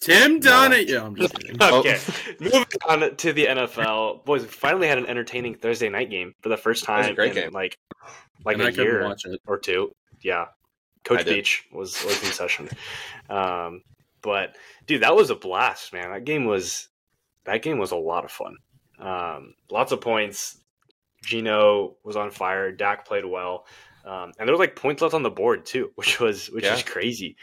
[0.00, 0.88] Tim Donaghy.
[0.88, 1.56] Yeah, I'm just kidding.
[1.60, 1.80] Oh.
[1.80, 1.98] Okay,
[2.40, 4.24] moving on to the NFL.
[4.24, 7.14] Boys, we finally had an entertaining Thursday night game for the first was a time
[7.14, 7.52] great in game.
[7.52, 7.78] like
[8.44, 9.40] like and a I couldn't year watch it.
[9.46, 9.92] or two.
[10.22, 10.46] Yeah,
[11.04, 11.24] Coach.
[11.24, 12.68] Beach was was in session.
[13.30, 13.82] Um,
[14.22, 16.10] but dude, that was a blast, man.
[16.12, 16.88] That game was
[17.44, 18.56] that game was a lot of fun.
[18.98, 20.58] Um, lots of points.
[21.24, 22.70] Geno was on fire.
[22.72, 23.66] Dak played well,
[24.04, 26.74] um, and there was like points left on the board too, which was which Yeah.
[26.74, 27.36] is crazy.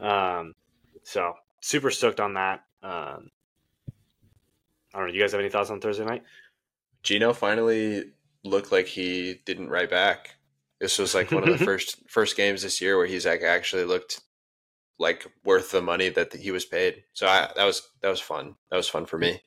[0.00, 0.54] Um,
[1.02, 2.60] so super stoked on that.
[2.82, 3.30] Um,
[4.94, 5.12] I don't know.
[5.14, 6.22] You guys have any thoughts on Thursday night?
[7.02, 8.04] Geno finally
[8.44, 10.36] looked like he didn't write back.
[10.80, 13.84] This was like one of the first first games this year where he's like actually
[13.84, 14.20] looked
[14.98, 17.04] like worth the money that he was paid.
[17.12, 18.54] So I, that was that was fun.
[18.70, 19.40] That was fun for me.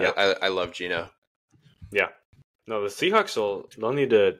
[0.00, 0.12] Yeah.
[0.16, 1.10] I, I, I love Geno.
[1.92, 2.08] Yeah,
[2.66, 4.36] no, the Seahawks will they'll need to.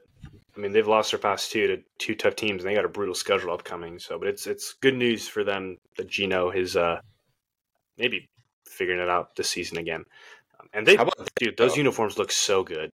[0.57, 2.89] I mean, they've lost their past two to two tough teams, and they got a
[2.89, 3.99] brutal schedule upcoming.
[3.99, 6.99] So, but it's it's good news for them that Geno is uh
[7.99, 8.27] maybe
[8.67, 10.05] figuring it out this season again.
[10.61, 11.77] Um, and they, How about dude, those though?
[11.79, 12.91] uniforms look so good.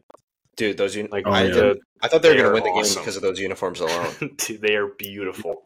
[0.58, 0.78] dude?
[0.78, 1.74] Those un- Like Oh, I, yeah.
[2.02, 3.02] I thought they were They going to win the game awesome.
[3.02, 4.14] because of those uniforms alone.
[4.38, 5.64] dude, they are beautiful.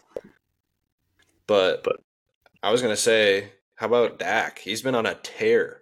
[1.48, 2.00] But, But-
[2.64, 4.58] I was going to say, how about Dak?
[4.60, 5.82] He's been on a tear.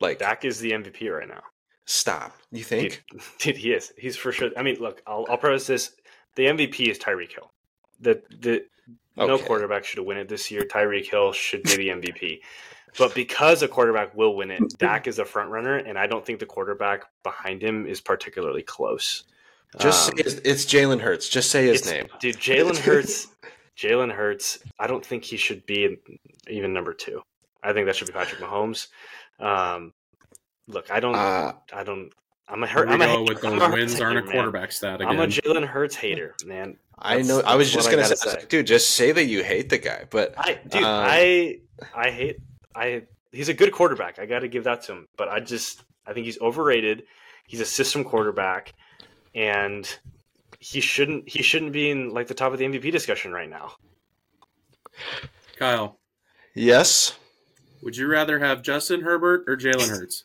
[0.00, 1.42] Like, Dak is the MVP right now.
[1.84, 2.36] stop.
[2.50, 3.04] You think?
[3.38, 3.92] dude, he is.
[3.96, 4.50] He's for sure.
[4.56, 5.92] I mean, look, I'll, I'll preface this:
[6.34, 7.52] the MVP is Tyreek Hill.
[8.00, 8.64] The the
[9.16, 10.62] no quarterback should have win it this year.
[10.62, 12.40] Tyreek Hill should be the MVP.
[12.98, 16.24] But because a quarterback will win it, Dak is a front runner, and I don't
[16.26, 19.24] think the quarterback behind him is particularly close.
[19.78, 21.28] Just Um, say his, it's Jalen Hurts.
[21.28, 22.08] Just say his name.
[22.20, 22.36] dude.
[22.36, 23.28] Jalen Hurts.
[23.76, 24.58] Jalen Hurts.
[24.78, 25.96] I don't think he should be
[26.48, 27.22] even number two.
[27.62, 28.88] I think that should be Patrick Mahomes.
[29.40, 29.92] Um,
[30.66, 31.14] look, I don't.
[31.14, 32.10] Uh, I don't.
[32.48, 32.88] I'm a Here hurt.
[32.88, 34.32] we I'm a, go with I'm those a Hurts wins aren't a hater, man.
[34.32, 35.08] quarterback stat again.
[35.08, 36.76] I'm a Jalen Hurts hater, man.
[36.98, 37.40] I know.
[37.40, 38.44] I was just gonna gotta say, say.
[38.48, 40.04] dude, just say that you hate the guy.
[40.10, 41.58] But I dude, Um, I
[41.94, 42.38] I hate
[42.74, 43.02] I
[43.32, 44.18] he's a good quarterback.
[44.18, 45.08] I got to give that to him.
[45.16, 47.02] But I just I think he's overrated.
[47.48, 48.72] He's a system quarterback
[49.34, 49.86] and
[50.68, 53.72] he shouldn't he shouldn't be in like the top of the MVP discussion right now.
[55.58, 55.98] Kyle,
[56.54, 57.16] yes,
[57.82, 60.24] would you rather have Justin Herbert or Jalen Hurts?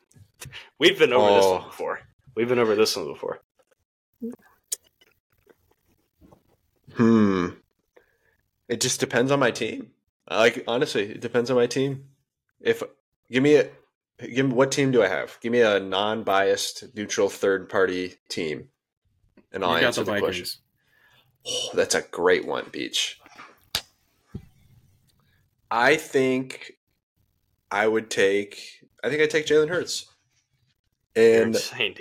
[0.80, 1.54] We've been over this Oh.
[1.60, 2.00] one before.
[2.36, 3.42] We've been over this one before.
[6.96, 7.48] hmm.
[8.68, 9.92] It just depends on my team.
[10.30, 12.06] Like honestly, it depends on my team.
[12.62, 12.82] If
[13.30, 13.70] give me a
[14.28, 15.38] give me what team do I have?
[15.42, 18.70] Give me a non-biased, neutral third-party team,
[19.52, 20.46] and I'll answer the the, question.
[21.48, 23.20] Oh, that's a great one, Beach.
[25.70, 26.74] I think
[27.72, 28.60] I would take.
[29.04, 30.08] I think I'd take Jalen Hurts.
[31.16, 31.96] And insane,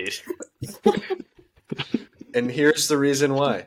[2.34, 3.66] and here's the reason why.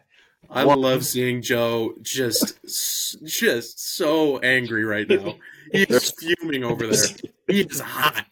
[0.50, 2.60] I One- love seeing Joe just
[3.26, 5.36] just so angry right now.
[5.72, 7.08] He's fuming over there.
[7.48, 8.26] He is hot.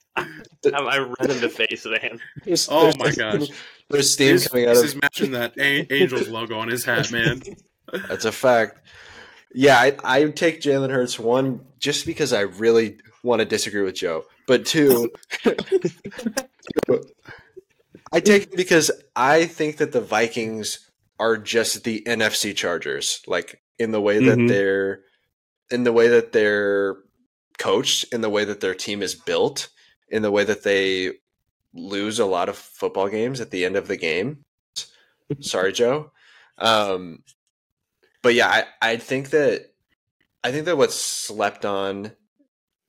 [0.65, 2.19] I'm, I ran in the face, man.
[2.45, 3.47] There's- Oh there's- my gosh.
[3.89, 6.85] There's steam This, coming out this of is matching that A- Angels logo on his
[6.85, 7.41] hat, man.
[8.07, 8.79] That's a fact.
[9.53, 13.95] Yeah, I I take Jalen Hurts one just because I really want to disagree with
[13.95, 15.11] Joe, but two,
[18.13, 20.89] I take it because I think that the Vikings
[21.19, 24.47] are just the NFC Chargers, like in the way that Mhm.
[24.47, 25.01] they're
[25.69, 26.97] in the way that they're
[27.57, 29.69] coached, in the way that their team is built,
[30.11, 31.13] in the way that they
[31.73, 34.43] lose a lot of football games at the end of the game.
[35.39, 36.11] Sorry, Joe.
[36.57, 37.23] Um,
[38.21, 39.73] but yeah, I, I think that
[40.43, 42.11] I think that what's slept on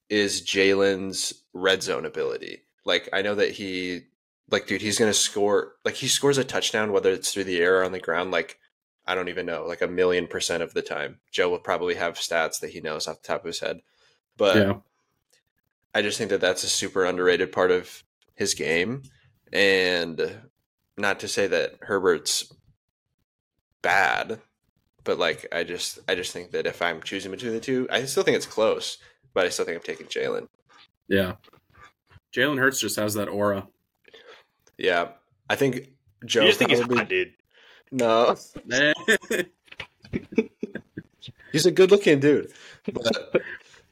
[0.09, 2.62] is Jalen's red zone ability.
[2.85, 4.03] Like I know that he
[4.51, 7.81] like dude, he's gonna score like he scores a touchdown, whether it's through the air
[7.81, 8.59] or on the ground, like
[9.07, 11.20] I don't even know, like a million percent of the time.
[11.31, 13.81] Joe will probably have stats that he knows off the top of his head.
[14.37, 14.75] But yeah.
[15.95, 18.03] I just think that that's a super underrated part of
[18.34, 19.03] his game.
[19.53, 20.40] And
[20.97, 22.53] not to say that Herbert's
[23.82, 24.40] bad,
[25.05, 28.05] but like I just I just think that if I'm choosing between the two, I
[28.05, 28.99] still think it's close,
[29.34, 30.49] but I still think I'm taking Jalen.
[31.09, 31.34] Yeah.
[32.34, 33.68] Jalen Hurts just has that aura.
[34.78, 35.09] Yeah.
[35.51, 35.90] I think
[36.24, 37.34] Joe you just think he's hot, dude.
[37.90, 38.36] No.
[41.53, 42.51] He's a good looking dude.
[42.90, 43.43] But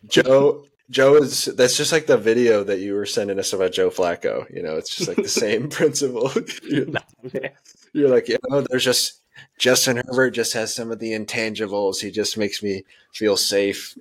[0.09, 3.91] Joe Joe is that's just like the video that you were sending us about Joe
[3.91, 4.53] Flacco.
[4.55, 6.31] You know, it's just like the same principle.
[6.69, 6.87] you're,
[7.93, 9.23] you're like, you know, there's just
[9.59, 12.01] Justin Herbert just has some of the intangibles.
[12.01, 12.85] He just makes me
[13.15, 13.97] feel safe.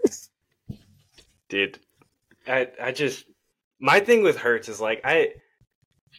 [1.48, 1.80] dude.
[2.48, 3.26] I I just
[3.80, 5.34] my thing with Hurts is like I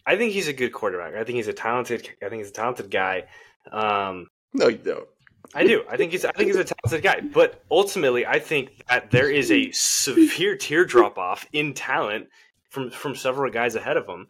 [0.06, 1.14] I think he's a good quarterback.
[1.14, 2.08] I think he's a talented.
[2.22, 3.24] I think he's a talented guy.
[3.70, 5.08] Um, No, you don't.
[5.55, 5.84] I do.
[5.90, 6.24] I think he's.
[6.24, 7.20] I think he's a talented guy.
[7.20, 12.28] But ultimately, I think that there is a severe tear drop off in talent
[12.68, 14.28] from from several guys ahead of him.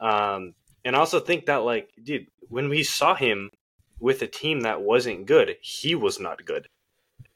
[0.00, 0.54] Um,
[0.84, 3.50] and I also think that, like, dude, when we saw him
[3.98, 6.68] with a team that wasn't good, he was not good.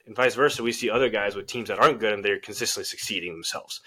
[0.05, 2.85] And vice versa, we see other guys with teams that aren't good and they're consistently
[2.85, 3.81] succeeding themselves.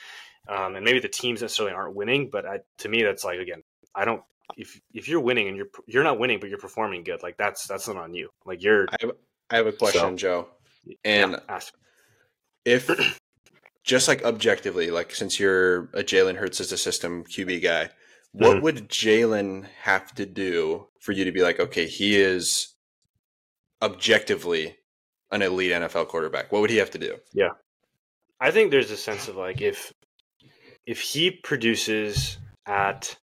[0.48, 3.62] Um, and maybe the teams necessarily aren't winning, but I, to me, that's like again,
[3.94, 4.22] I don't.
[4.56, 7.66] If if you're winning and you're you're not winning, but you're performing good, like that's
[7.66, 8.30] that's not on you.
[8.46, 9.10] Like you're I
[9.50, 10.48] I have a question, So- Joe.
[11.04, 11.74] And yeah, ask.
[12.64, 12.88] if
[13.84, 17.90] just like objectively, like since you're a Jalen Hurts as a system QB guy,
[18.32, 18.62] what Mhm.
[18.62, 22.74] would Jalen have to do for you to be like, okay, he is
[23.82, 24.76] objectively
[25.30, 26.50] an elite NFL quarterback?
[26.52, 27.18] What would he have to do?
[27.32, 27.50] Yeah.
[28.40, 29.92] I think there's a sense of like if
[30.86, 33.16] if he produces at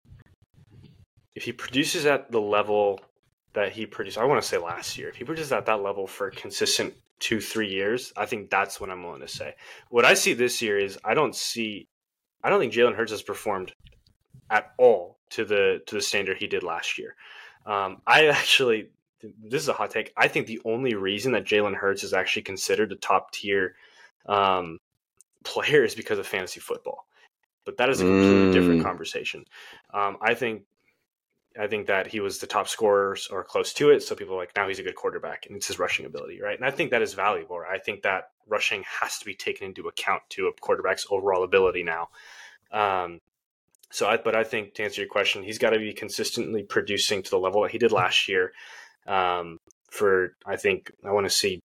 [1.36, 3.00] if he produces at the level
[3.56, 6.08] that he produced, I want to say last year, if he produces at that level
[6.08, 9.56] for consistent two three years, I think that's what I'm willing to say.
[9.90, 11.88] What I see this year is I don't see,
[12.44, 13.74] I don't think Jalen Hurts has performed
[14.50, 17.16] at all to the to the standard he did last year.
[17.66, 18.90] Um, I actually,
[19.44, 20.14] this is a hot take.
[20.16, 23.76] I think the only reason that Jalen Hurts is actually considered a top tier
[24.28, 24.78] um,
[25.44, 27.08] player is because of fantasy football.
[27.66, 28.84] But that is a completely different Mm.
[28.84, 29.46] conversation.
[29.92, 30.64] Um, I think
[31.60, 34.04] I think that he was the top scorer or close to it.
[34.04, 36.58] So people are like, now he's a good quarterback and it's his rushing ability, right?
[36.58, 37.62] And I think that is valuable.
[37.70, 41.84] I think that rushing has to be taken into account to a quarterback's overall ability
[41.84, 42.10] now.
[42.72, 43.20] Um,
[43.92, 47.24] so, I, but I think to answer your question, he's got to be consistently producing
[47.24, 48.52] to the level that he did last year.
[49.08, 51.62] Um, for I think I want to see,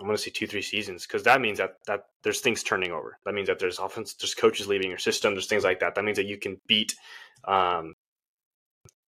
[0.00, 2.90] I want to see two three seasons because that means that that there's things turning
[2.90, 3.18] over.
[3.24, 5.94] That means that there's offense, there's coaches leaving your system, there's things like that.
[5.94, 6.94] That means that you can beat,
[7.46, 7.94] um,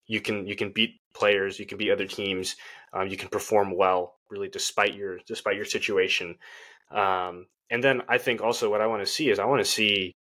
[0.06, 2.56] you can you can beat players, you can beat other teams,
[2.92, 6.36] um, you can perform well really despite your despite your situation.
[6.90, 9.70] Um, and then I think also what I want to see is I want to
[9.70, 10.12] see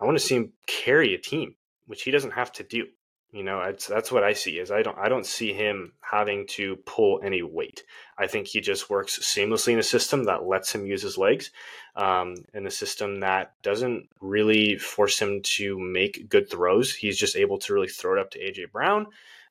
[0.00, 1.54] I want to see him carry a team,
[1.86, 2.86] which he doesn't have to do.
[3.32, 4.58] You know, it's, that's what I see.
[4.58, 7.84] Is I don't I don't see him having to pull any weight.
[8.18, 11.50] I think he just works seamlessly in a system that lets him use his legs,
[11.94, 16.92] um, in a system that doesn't really force him to make good throws.
[16.92, 19.06] He's just able to really throw it up to AJ Brown.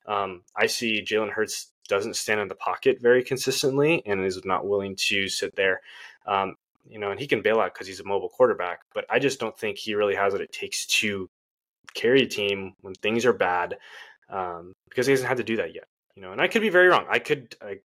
[0.06, 4.66] Um, I see Jalen Hurts doesn't stand in the pocket very consistently and is not
[4.66, 5.80] willing to sit there.
[6.26, 6.56] Um,
[6.88, 9.40] you know, and he can bail out because he's a mobile quarterback, but I just
[9.40, 11.30] don't think he really has what it takes to
[11.94, 13.76] carry a team when things are bad
[14.30, 15.84] um, because he hasn't had to do that yet.
[16.14, 17.06] You know, and I could be very wrong.
[17.08, 17.78] I could, I,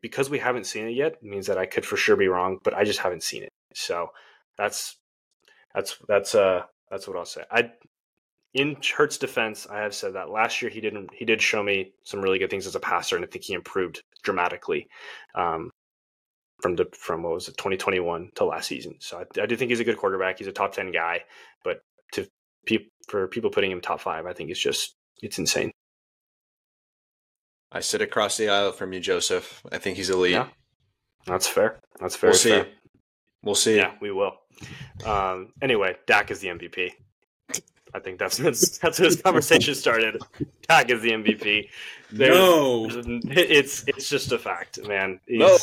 [0.00, 2.74] because we haven't seen it yet, means that I could for sure be wrong, but
[2.74, 3.52] I just haven't seen it.
[3.74, 4.10] So
[4.56, 4.96] that's
[5.74, 7.44] that's that's uh that's what I'll say.
[7.50, 7.70] I
[8.52, 11.92] in Hurts' defense, I have said that last year he didn't he did show me
[12.04, 14.88] some really good things as a passer, and I think he improved dramatically
[15.34, 15.70] um,
[16.60, 18.96] from the from what was it 2021 to last season.
[18.98, 20.38] So I, I do think he's a good quarterback.
[20.38, 21.24] He's a top ten guy,
[21.62, 21.82] but
[22.66, 25.70] pe- for people putting him top five, I think it's just it's insane.
[27.72, 29.62] I sit across the aisle from you, Joseph.
[29.70, 30.32] I think he's elite.
[30.32, 30.48] Yeah.
[31.26, 31.78] That's fair.
[32.00, 32.30] That's fair.
[32.30, 32.62] We'll see.
[33.42, 33.76] We'll see.
[33.76, 34.32] Yeah, we will.
[35.06, 36.92] Um, anyway, Dak is the MVP.
[37.92, 40.20] I think that's that's, where this conversation started.
[40.68, 41.68] Dak is the MVP.
[42.12, 42.88] There's- No.
[43.30, 45.20] it's it's just a fact, man.
[45.28, 45.56] No.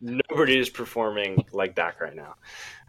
[0.00, 2.34] Nobody is performing like Dak right now.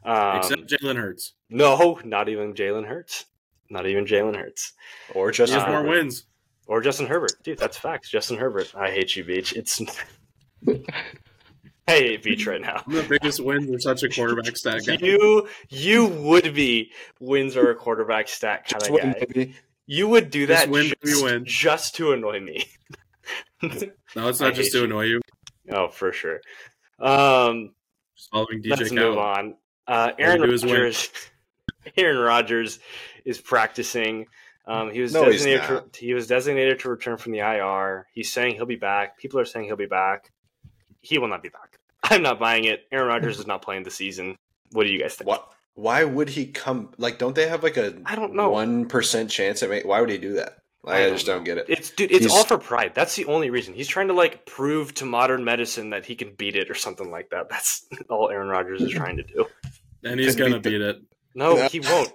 [0.06, 1.34] Um, Except Jalen Hurts.
[1.50, 3.26] no, not even Jalen Hurts.
[3.70, 4.74] Not even Jalen Hurts
[5.14, 5.90] Or He Justin has more Herbert.
[5.90, 6.26] wins.
[6.68, 7.34] or Justin Herbert.
[7.44, 8.10] Dude, that's facts.
[8.10, 8.74] Justin Herbert.
[8.76, 9.54] I hate you, Beach.
[9.54, 9.82] It's
[11.90, 12.84] I hate Beach right now.
[12.88, 14.98] The biggest wins are such a quarterback stat guy.
[15.00, 19.26] You you would be wins or a quarterback stat kind Just of win, guy.
[19.34, 19.56] baby.
[19.86, 21.46] You would do Just that win, just, win.
[21.46, 22.66] just to annoy me.
[24.16, 24.84] No, it's I not just to you.
[24.86, 25.22] annoy you.
[25.72, 26.40] Oh, for sure.
[27.00, 27.74] Um,
[28.16, 28.94] Just following DJ let's Khaled.
[28.94, 29.56] move on.
[29.88, 30.48] Uh, Aaron do.
[30.52, 31.10] Rodgers.
[31.98, 32.80] Aaron Rodgers
[33.28, 34.26] is practicing.
[34.66, 35.94] Um, he was No, designated.
[35.94, 38.08] To, he was designated to return from the IR.
[38.14, 39.18] He's saying he'll be back.
[39.18, 40.32] People are saying he'll be back.
[41.02, 41.78] He will not be back.
[42.04, 42.86] I'm not buying it.
[42.92, 44.38] Aaron Rodgers is not playing the season.
[44.72, 45.28] What do you guys think?
[45.28, 45.52] What?
[45.76, 46.92] Why would he come?
[46.98, 48.50] Like, don't they have like a I don't know.
[48.50, 49.70] one percent chance at?
[49.70, 50.58] ma- Why would he do that?
[50.84, 51.36] Like, I I, just know.
[51.36, 51.66] don't get it.
[51.70, 52.12] It's dude.
[52.12, 52.94] It's He's- all for pride.
[52.96, 53.74] That's the only reason.
[53.74, 57.12] He's trying to like prove to modern medicine that he can beat it or something
[57.12, 57.48] like that.
[57.50, 59.46] That's all Aaron Rodgers is trying to do.
[60.04, 61.02] And he's gonna beat beat it.
[61.36, 61.68] No, No.
[61.68, 62.12] he won't.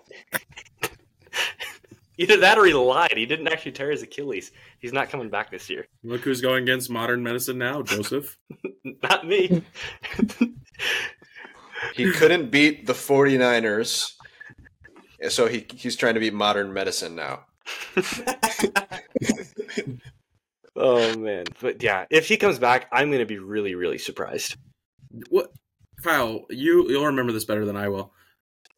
[2.18, 3.14] Either that or he lied.
[3.16, 4.52] He didn't actually tear his Achilles.
[4.78, 5.86] He's not coming back this year.
[6.04, 8.38] Look who's going against modern medicine now, Joseph.
[9.02, 9.62] Not me.
[11.94, 14.12] He couldn't beat the 49ers.
[15.28, 17.44] So he he's trying to beat modern medicine now.
[20.76, 21.44] oh man.
[21.60, 24.56] But yeah, if he comes back, I'm gonna be really, really surprised.
[25.28, 25.52] what
[26.02, 28.12] Kyle, you you'll remember this better than I will.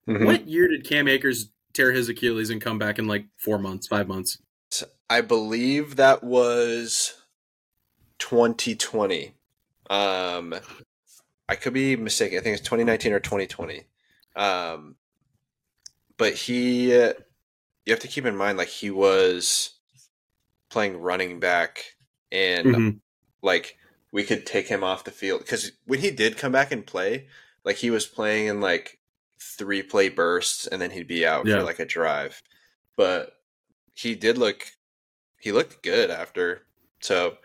[0.09, 0.27] Mhm.
[0.27, 3.87] What year did Cam Akers tear his Achilles and come back in like four months,
[3.87, 4.39] five months?
[5.11, 7.15] I believe that was
[8.19, 9.35] 2020.
[9.91, 10.55] Um,
[11.49, 12.39] I could be mistaken.
[12.39, 13.83] I think it's 2019 or 2020.
[14.35, 14.97] Um,
[16.17, 17.15] but he, you
[17.89, 19.79] have to keep in mind, like he was
[20.71, 21.85] playing running back,
[22.33, 23.01] and Mhm.
[23.43, 23.77] like
[24.11, 27.29] we could take him off the field because when he did come back and play,
[27.65, 28.99] like he was playing in like
[29.59, 31.59] three play bursts, and then he'd be out Yeah.
[31.59, 32.43] for like a drive.
[32.97, 33.33] But
[33.95, 34.67] he did look,
[35.41, 36.63] he looked good after.
[37.01, 37.39] So,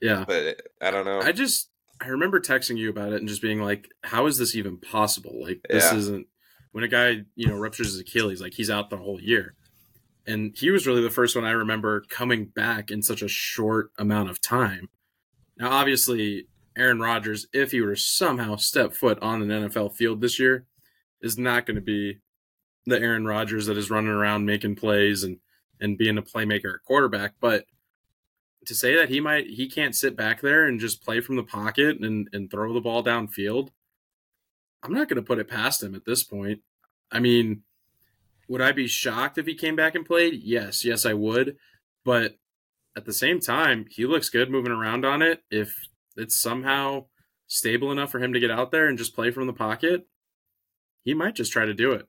[0.00, 0.24] Yeah.
[0.26, 1.20] but I don't know.
[1.20, 4.54] I just I remember texting you about it and just being like, "How is this
[4.54, 5.42] even possible?
[5.42, 5.98] Like this Yeah.
[5.98, 6.26] isn't
[6.70, 9.54] when a guy you know ruptures his Achilles, like he's out the whole year."
[10.26, 13.90] And he was really the first one I remember coming back in such a short
[13.98, 14.90] amount of time.
[15.56, 16.46] Now, obviously,
[16.76, 20.66] Aaron Rodgers, if he were to somehow step foot on an NFL field this year,
[21.20, 22.18] is not going to be
[22.86, 25.38] the Aaron Rodgers that is running around making plays and
[25.80, 27.34] and being a playmaker at quarterback.
[27.40, 27.64] But
[28.66, 31.42] to say that he might he can't sit back there and just play from the
[31.42, 33.70] pocket and and throw the ball downfield,
[34.82, 36.60] I'm not going to put it past him at this point.
[37.10, 37.62] I mean,
[38.48, 40.40] would I be shocked if he came back and played?
[40.42, 41.56] Yes, yes, I would.
[42.04, 42.36] But
[42.96, 45.42] at the same time, he looks good moving around on it.
[45.50, 45.74] If
[46.16, 47.06] it's somehow
[47.46, 50.06] stable enough for him to get out there and just play from the pocket,
[51.04, 52.06] he might just try to do it.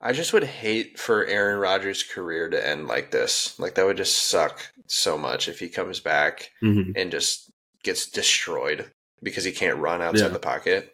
[0.00, 3.58] I just would hate for Aaron Rodgers' career to end like this.
[3.58, 6.92] Like that would just suck so much if he comes back Mm-hmm.
[6.96, 7.50] and just
[7.82, 8.90] gets destroyed
[9.22, 10.32] because he can't run outside Yeah.
[10.32, 10.92] the pocket.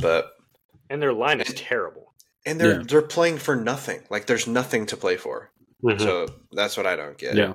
[0.00, 0.32] But
[0.90, 2.12] And their line is terrible.
[2.44, 2.82] and they're Yeah.
[2.86, 4.02] they're playing for nothing.
[4.10, 5.50] Like there's nothing to play for.
[5.98, 7.34] So that's what I don't get.
[7.36, 7.54] Yeah.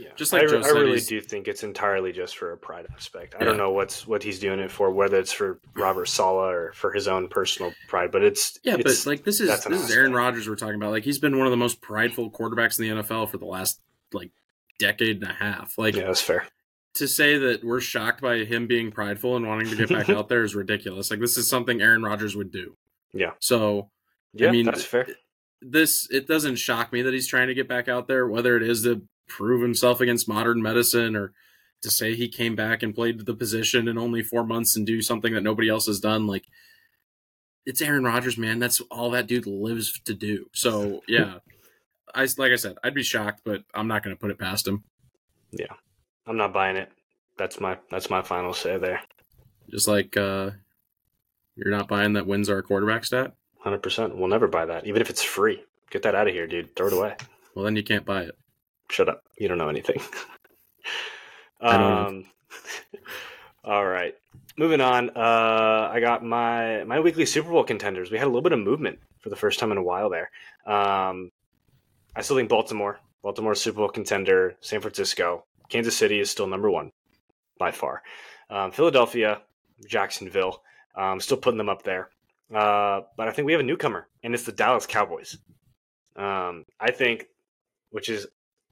[0.00, 2.56] Yeah, Just like I, Joe I said, really do think it's entirely just for a
[2.56, 3.34] pride aspect.
[3.34, 3.44] I Yeah.
[3.46, 6.92] don't know what's what he's doing it for, whether it's for Robert Saleh or for
[6.92, 8.10] his own personal pride.
[8.10, 10.16] But it's Yeah, it's, but like this is that's an this is Aaron aspect.
[10.16, 10.90] Rodgers we're talking about.
[10.92, 13.80] Like he's been one of the most prideful quarterbacks in the NFL for the last
[14.12, 14.30] like
[14.78, 15.76] decade and a half.
[15.78, 16.46] Like yeah, that's fair.
[16.94, 20.28] to say that we're shocked by him being prideful and wanting to get back out
[20.28, 21.10] there is ridiculous.
[21.10, 22.76] Like this is something Aaron Rodgers would do.
[23.12, 23.32] Yeah.
[23.40, 23.90] So
[24.32, 25.06] Yeah, I mean, that's fair.
[25.60, 28.62] this it doesn't shock me that he's trying to get back out there, whether it
[28.62, 31.32] is to prove himself against modern medicine or
[31.82, 35.00] to say he came back and played the position in only four months and do
[35.00, 36.26] something that nobody else has done.
[36.26, 36.44] Like
[37.64, 38.58] it's Aaron Rodgers, man.
[38.58, 40.46] That's all that dude lives to do.
[40.52, 41.38] So yeah,
[42.14, 44.66] I like I said, I'd be shocked, but I'm not going to put it past
[44.66, 44.84] him.
[45.52, 45.72] Yeah,
[46.26, 46.90] I'm not buying it.
[47.38, 49.00] That's my that's my final say there.
[49.70, 50.50] Just like uh,
[51.54, 53.34] you're not buying that wins our quarterback stat.
[53.58, 54.16] Hundred percent.
[54.16, 55.62] We'll never buy that, even if it's free.
[55.90, 56.74] Get that out of here, dude.
[56.76, 57.16] Throw it away.
[57.54, 58.36] Well, then you can't buy it.
[58.90, 59.24] Shut up.
[59.38, 60.00] You don't know anything.
[61.60, 62.06] I don't know.
[62.06, 62.24] um,
[63.64, 64.14] all right.
[64.56, 65.10] Moving on.
[65.10, 68.10] Uh, I got my my weekly Super Bowl contenders.
[68.10, 70.30] We had a little bit of movement for the first time in a while there.
[70.66, 71.30] Um,
[72.16, 73.00] I still think Baltimore.
[73.22, 74.56] Baltimore Super Bowl contender.
[74.60, 75.44] San Francisco.
[75.68, 76.90] Kansas City is still number one
[77.58, 78.02] by far.
[78.50, 79.42] Um, Philadelphia,
[79.86, 80.62] Jacksonville.
[80.96, 82.10] Um, still putting them up there.
[82.52, 85.38] Uh, but I think we have a newcomer, and it's the Dallas Cowboys.
[86.16, 87.26] Um, I think,
[87.90, 88.26] which is,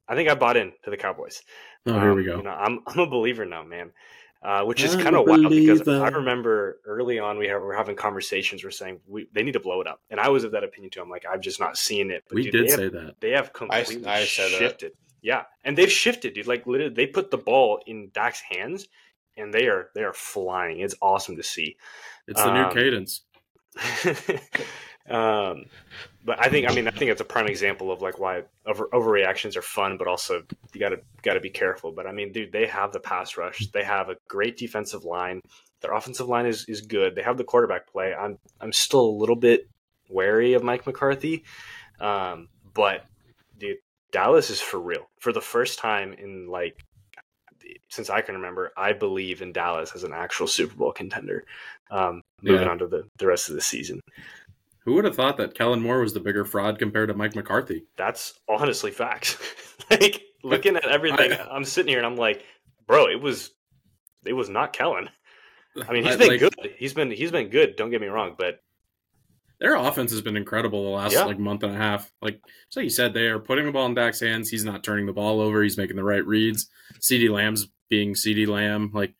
[0.09, 1.43] I think I bought in to the Cowboys.
[1.85, 2.37] Oh, here Um, we go.
[2.37, 3.91] You know, I'm I'm a believer now, man.
[4.41, 6.05] Uh, which is kind of wild because believer.
[6.05, 8.63] I remember early on we have, were having conversations.
[8.63, 10.91] We're saying we, they need to blow it up, and I was of that opinion
[10.91, 11.01] too.
[11.01, 12.23] I'm like, I'm just not seeing it.
[12.29, 13.15] But we dude, did they have, say that.
[13.19, 14.57] they have completely I said that.
[14.57, 14.93] shifted.
[15.21, 16.47] Yeah, and they've shifted, dude.
[16.47, 18.87] Like literally, they put the ball in Dak's hands,
[19.35, 20.79] and they are they are flying.
[20.79, 21.75] It's awesome to see.
[22.25, 23.23] It's the new um, cadence.
[25.09, 25.65] um,
[26.23, 28.87] but I think I mean I think it's a prime example of like why over
[28.93, 30.43] overreactions are fun, but also
[30.73, 31.91] you gotta gotta be careful.
[31.91, 33.67] But I mean, dude, they have the pass rush.
[33.71, 35.41] They have a great defensive line.
[35.81, 37.15] Their offensive line is, is good.
[37.15, 38.13] They have the quarterback play.
[38.13, 39.67] I'm I'm still a little bit
[40.09, 41.43] wary of Mike McCarthy,
[41.99, 43.05] um, but
[43.57, 43.77] dude,
[44.11, 45.09] Dallas is for real.
[45.19, 46.83] For the first time in like
[47.89, 51.45] since I can remember, I believe in Dallas as an actual Super Bowl contender.
[51.91, 52.71] Um, moving Yeah.
[52.71, 53.99] on to the, the rest of the season.
[54.85, 57.83] Who would have thought that Kellen Moore was the bigger fraud compared to Mike McCarthy?
[57.97, 59.37] That's honestly facts.
[59.91, 62.43] like looking at everything, I- I'm sitting here and I'm like,
[62.87, 63.51] bro, it was
[64.25, 65.09] it was not Kellen.
[65.87, 66.53] I mean, he's I- been like, good.
[66.77, 67.75] He's been he's been good.
[67.75, 68.59] Don't get me wrong, but
[69.59, 71.25] Their offense has been incredible the last Yeah.
[71.25, 72.11] like month and a half.
[72.21, 74.49] Like so you said, they are putting the ball in Dak's hands.
[74.49, 75.61] He's not turning the ball over.
[75.61, 76.69] He's making the right reads.
[77.01, 78.91] CeeDee Lamb's being CeeDee Lamb.
[78.93, 79.13] Like,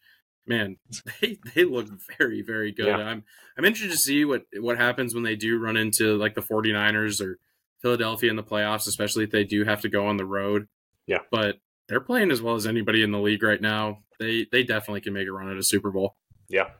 [0.49, 0.75] man,
[1.21, 1.87] they, they look
[2.17, 2.87] very, very good.
[2.87, 2.97] Yeah.
[2.97, 3.23] I'm
[3.57, 7.21] I'm interested to see what what happens when they do run into like the 49ers
[7.25, 7.37] or
[7.81, 10.67] Philadelphia in the playoffs, especially if they do have to go on the road.
[11.07, 11.19] Yeah.
[11.31, 13.99] But they're playing as well as anybody in the league right now.
[14.19, 16.15] They they definitely can make a run at a Super Bowl.
[16.49, 16.71] yeah.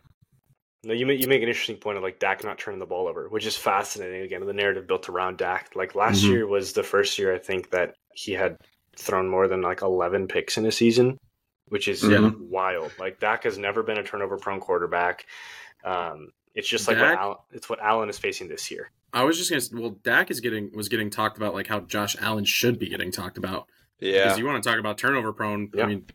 [0.85, 3.09] No, you make, you make an interesting point of like Dak not turning the ball
[3.09, 4.21] over, which is fascinating.
[4.21, 5.71] Again, the narrative built around Dak.
[5.75, 6.29] Like last Mhm.
[6.29, 8.55] year was the first year I think that he had
[8.95, 11.17] thrown more than like 11 picks in a season,
[11.69, 12.31] which is Yeah.
[12.39, 12.91] wild.
[12.99, 15.25] Like Dak has never been a turnover prone quarterback.
[15.83, 18.91] Um, it's just like Dak- what Allen, it's what Allen is facing this year.
[19.13, 22.15] I was just gonna well, Dak is getting was getting talked about like how Josh
[22.19, 23.67] Allen should be getting talked about.
[23.99, 24.23] Yeah.
[24.23, 25.69] Because you want to talk about turnover prone.
[25.73, 25.83] Yeah.
[25.83, 26.05] I mean,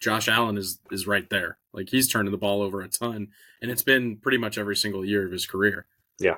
[0.00, 1.58] Josh Allen is is right there.
[1.72, 3.28] Like he's turning the ball over a ton,
[3.62, 5.86] and it's been pretty much every single year of his career.
[6.18, 6.36] Yeah.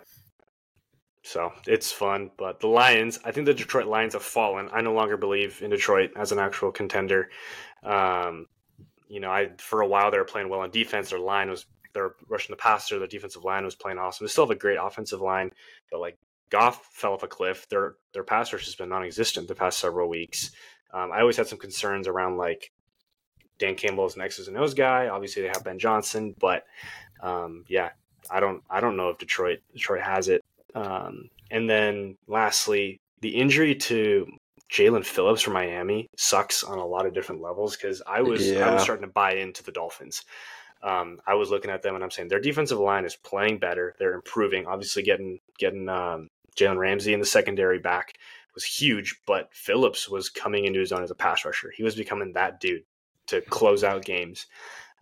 [1.22, 2.30] So it's fun.
[2.38, 4.68] But the Lions, I think the Detroit Lions have fallen.
[4.72, 7.28] I no longer believe in Detroit as an actual contender.
[7.84, 8.46] Um,
[9.08, 11.10] you know, I for a while they were playing well on defense.
[11.10, 12.98] Their line was they're rushing the passer.
[12.98, 14.26] Their defensive line was playing awesome.
[14.26, 15.50] They still have a great offensive line,
[15.90, 16.18] but like
[16.50, 17.68] Goff fell off a cliff.
[17.68, 20.50] Their their pass rush has been non-existent the past several weeks.
[20.92, 22.70] Um, I always had some concerns around like
[23.58, 25.08] Dan Campbell is an X's and O's guy.
[25.08, 26.64] Obviously, they have Ben Johnson, but
[27.20, 27.90] um, yeah,
[28.30, 30.44] I don't I don't know if Detroit Detroit has it.
[30.74, 34.26] Um, and then lastly, the injury to
[34.70, 38.72] Jaelan Phillips from Miami sucks on a lot of different levels because I was I
[38.72, 40.24] was starting to buy into the Dolphins.
[40.82, 43.94] Um, I was looking at them and I'm saying their defensive line is playing better.
[43.98, 44.66] They're improving.
[44.66, 48.18] Obviously, getting getting um, Jalen Ramsey in the secondary back
[48.54, 51.72] was huge, but Phillips was coming into his own as a pass rusher.
[51.74, 52.82] He was becoming that dude
[53.28, 54.46] to close out games.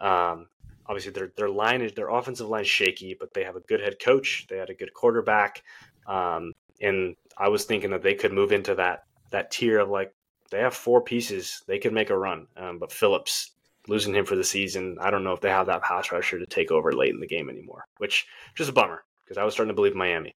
[0.01, 0.47] Um,
[0.87, 3.81] obviously, their their line is their offensive line is shaky, but they have a good
[3.81, 4.47] head coach.
[4.49, 5.63] They had a good quarterback,
[6.07, 10.13] um, and I was thinking that they could move into that that tier of like
[10.51, 11.63] they have four pieces.
[11.67, 13.53] They could make a run, um, but Phillips
[13.89, 16.47] losing him for the season, I don't know if they have that pass rusher to
[16.47, 19.71] take over late in the game anymore, which just a bummer because I was starting
[19.71, 20.35] to believe Miami.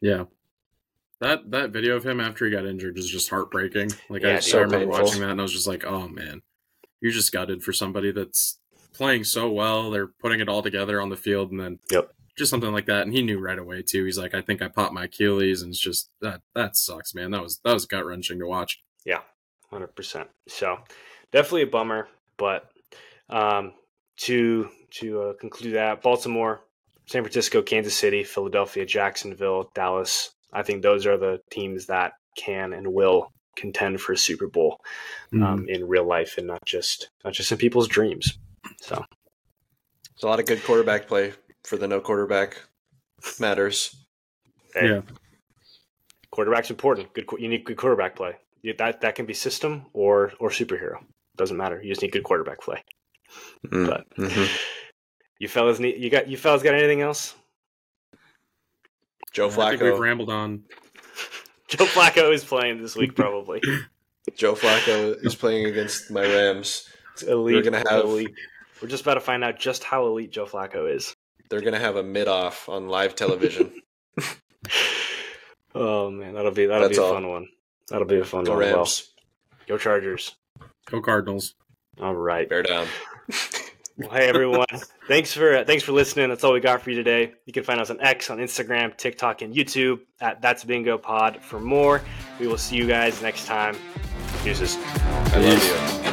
[0.00, 0.24] Yeah.
[1.20, 3.90] That that video of him after he got injured is just heartbreaking.
[4.08, 5.04] Like Yeah, I, just, I remember painful.
[5.04, 6.42] watching that and I was just like, oh man,
[7.00, 8.58] you're just gutted for somebody that's
[8.92, 9.90] playing so well.
[9.90, 12.12] They're putting it all together on the field, and then Yep.
[12.38, 13.02] Just something like that.
[13.02, 14.04] And he knew right away too.
[14.04, 17.30] He's like, I think I popped my Achilles, and it's just that that sucks, man.
[17.32, 18.82] That was that was gut wrenching to watch.
[19.04, 19.20] Yeah,
[19.70, 20.28] hundred percent.
[20.48, 20.78] So
[21.32, 22.08] definitely a bummer.
[22.36, 22.70] But
[23.28, 23.72] um,
[24.18, 26.64] to to uh, conclude that, Baltimore,
[27.06, 30.30] San Francisco, Kansas City, Philadelphia, Jacksonville, Dallas.
[30.52, 34.78] I think those are the teams that can and will contend for a Super Bowl
[35.34, 35.42] Mm-hmm.
[35.42, 38.38] um, in real life and not just not just in people's dreams.
[38.80, 39.04] So
[40.14, 41.34] It's a lot of good quarterback play
[41.64, 42.60] for the no quarterback
[43.40, 43.94] matters.
[44.74, 45.00] hey, Yeah.
[46.30, 47.12] quarterback's important.
[47.14, 48.36] Good, you need good quarterback play.
[48.78, 51.04] That that can be system or or superhero.
[51.36, 51.80] Doesn't matter.
[51.82, 52.82] You just need good quarterback play.
[53.66, 53.86] Mm.
[53.86, 54.60] But Mhm.
[55.38, 57.34] you fellas need you got you fellas got anything else?
[59.32, 59.58] Joe Flacco.
[59.64, 59.98] I think we've Flacco.
[60.00, 60.64] rambled on.
[61.68, 63.60] Joe Flacco is playing this week, probably.
[64.36, 66.88] Joe Flacco is playing against my Rams.
[67.14, 67.56] It's elite.
[67.56, 68.34] We're gonna have- elite.
[68.82, 71.14] We're just about to find out just how elite Joe Flacco is.
[71.48, 73.72] They're gonna have a mid off on live television.
[75.74, 77.12] Oh man, that'll be that'll That's be a all.
[77.12, 77.46] fun one.
[77.88, 78.60] That'll be a fun Go one.
[78.64, 79.10] Well, Rams.
[79.68, 80.34] go Chargers.
[80.86, 81.54] Go Cardinals.
[82.00, 82.48] All right.
[82.48, 82.86] Bear down.
[84.00, 84.66] Well, hey everyone.
[85.08, 86.28] thanks for uh, thanks for listening.
[86.28, 87.32] That's all we got for you today.
[87.46, 91.42] You can find us on X, on Instagram, TikTok, and YouTube at That's Bingo Pod
[91.42, 92.00] for more.
[92.38, 93.76] We will see you guys next time.
[94.44, 94.76] Deuces.
[94.76, 96.07] I love you.